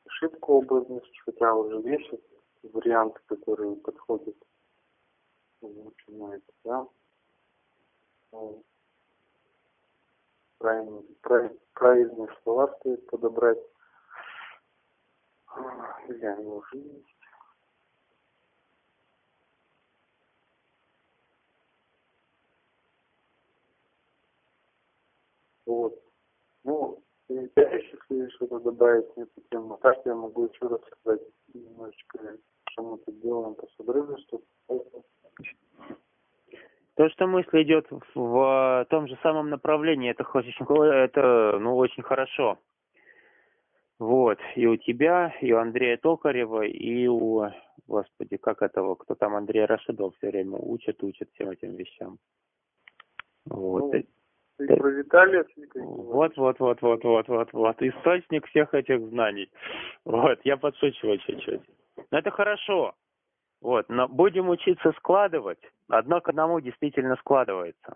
ошибку 0.05 0.53
образности, 0.59 1.19
хотя 1.25 1.53
уже 1.53 1.77
есть 1.89 2.09
варианты, 2.63 3.19
которые 3.25 3.75
подходят 3.77 4.37
на 5.61 6.35
это, 6.35 6.53
да. 6.63 6.87
Правильные, 10.57 11.03
правильные 11.73 12.29
слова 12.43 12.73
стоит 12.79 13.05
подобрать. 13.07 13.59
Или 16.07 16.25
они 16.25 16.45
уже 16.45 16.77
есть. 16.77 17.15
Вот. 25.65 25.99
Ну, 26.63 27.01
если 27.29 28.29
что-то 28.35 28.59
добавить 28.59 29.15
на 29.15 29.23
эту 29.23 29.41
тему, 29.49 29.77
так 29.81 29.97
я 30.05 30.15
могу 30.15 30.45
еще 30.47 30.67
раз 30.67 30.81
сказать 30.99 31.21
немножечко, 31.53 32.37
что 32.69 32.83
мы 32.83 32.97
тут 32.99 33.21
делаем 33.21 33.55
по 33.55 33.67
содрызу, 33.77 34.17
что 34.19 34.41
то, 36.95 37.09
что 37.09 37.25
мысль 37.25 37.63
идет 37.63 37.87
в, 37.89 38.01
в 38.15 38.87
том 38.89 39.07
же 39.07 39.17
самом 39.23 39.49
направлении, 39.49 40.11
это 40.11 40.23
очень, 40.33 40.53
это, 40.93 41.57
ну, 41.59 41.75
очень 41.75 42.03
хорошо. 42.03 42.59
Вот. 44.03 44.37
и 44.55 44.67
у 44.67 44.75
тебя, 44.75 45.33
и 45.39 45.53
у 45.53 45.57
Андрея 45.57 45.95
Токарева, 45.95 46.63
и 46.63 47.07
у, 47.07 47.45
господи, 47.87 48.35
как 48.35 48.61
этого, 48.61 48.95
кто 48.95 49.15
там 49.15 49.33
Андрей 49.33 49.63
Рашидов 49.63 50.13
все 50.17 50.29
время 50.29 50.57
учит, 50.57 51.01
учит 51.03 51.29
всем 51.31 51.51
этим 51.51 51.75
вещам. 51.75 52.17
Вот. 53.45 53.93
Ну, 53.93 54.03
ты 54.57 54.75
про 54.75 54.89
Виталия 54.89 55.45
Вот, 55.75 56.35
вот, 56.35 56.59
вот, 56.59 56.81
вот, 56.81 57.03
вот, 57.05 57.27
вот, 57.29 57.53
вот. 57.53 57.81
Источник 57.81 58.45
всех 58.47 58.73
этих 58.73 58.99
знаний. 59.07 59.49
Вот, 60.03 60.37
я 60.43 60.57
подшучиваю 60.57 61.17
чуть-чуть. 61.19 61.61
Но 62.11 62.17
это 62.17 62.29
хорошо. 62.29 62.95
Вот, 63.61 63.87
но 63.87 64.09
будем 64.09 64.49
учиться 64.49 64.91
складывать. 64.97 65.59
Одно 65.87 66.19
к 66.19 66.27
одному 66.27 66.59
действительно 66.59 67.15
складывается. 67.21 67.95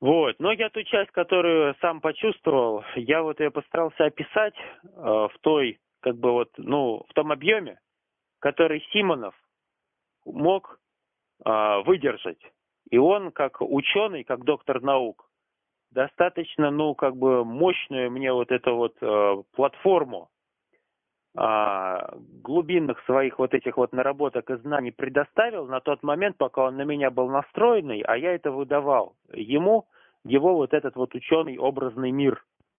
Вот, 0.00 0.38
но 0.38 0.52
я 0.52 0.68
ту 0.68 0.82
часть, 0.82 1.10
которую 1.12 1.74
сам 1.80 2.00
почувствовал, 2.00 2.84
я 2.96 3.22
вот 3.22 3.40
ее 3.40 3.50
постарался 3.50 4.04
описать 4.04 4.54
э, 4.54 4.88
в 4.94 5.32
той, 5.40 5.78
как 6.00 6.16
бы 6.16 6.32
вот, 6.32 6.50
ну, 6.58 7.04
в 7.08 7.14
том 7.14 7.32
объеме, 7.32 7.80
который 8.40 8.86
Симонов 8.92 9.34
мог 10.26 10.78
э, 11.44 11.82
выдержать. 11.86 12.40
И 12.90 12.98
он, 12.98 13.32
как 13.32 13.62
ученый, 13.62 14.22
как 14.22 14.44
доктор 14.44 14.82
наук, 14.82 15.28
достаточно, 15.90 16.70
ну, 16.70 16.94
как 16.94 17.16
бы 17.16 17.44
мощную 17.44 18.10
мне 18.10 18.32
вот 18.32 18.52
эту 18.52 18.76
вот 18.76 18.96
э, 19.00 19.42
платформу 19.54 20.28
глубинных 21.36 22.98
своих 23.04 23.38
вот 23.38 23.52
этих 23.52 23.76
вот 23.76 23.92
наработок 23.92 24.50
и 24.50 24.56
знаний 24.56 24.90
предоставил 24.90 25.66
на 25.66 25.80
тот 25.80 26.02
момент, 26.02 26.36
пока 26.38 26.64
он 26.64 26.76
на 26.76 26.82
меня 26.82 27.10
был 27.10 27.28
настроенный, 27.28 28.00
а 28.00 28.16
я 28.16 28.34
это 28.34 28.50
выдавал 28.50 29.14
ему, 29.34 29.86
его 30.24 30.54
вот 30.54 30.72
этот 30.72 30.96
вот 30.96 31.14
ученый 31.14 31.58
образный 31.58 32.10
мир– 32.10 32.42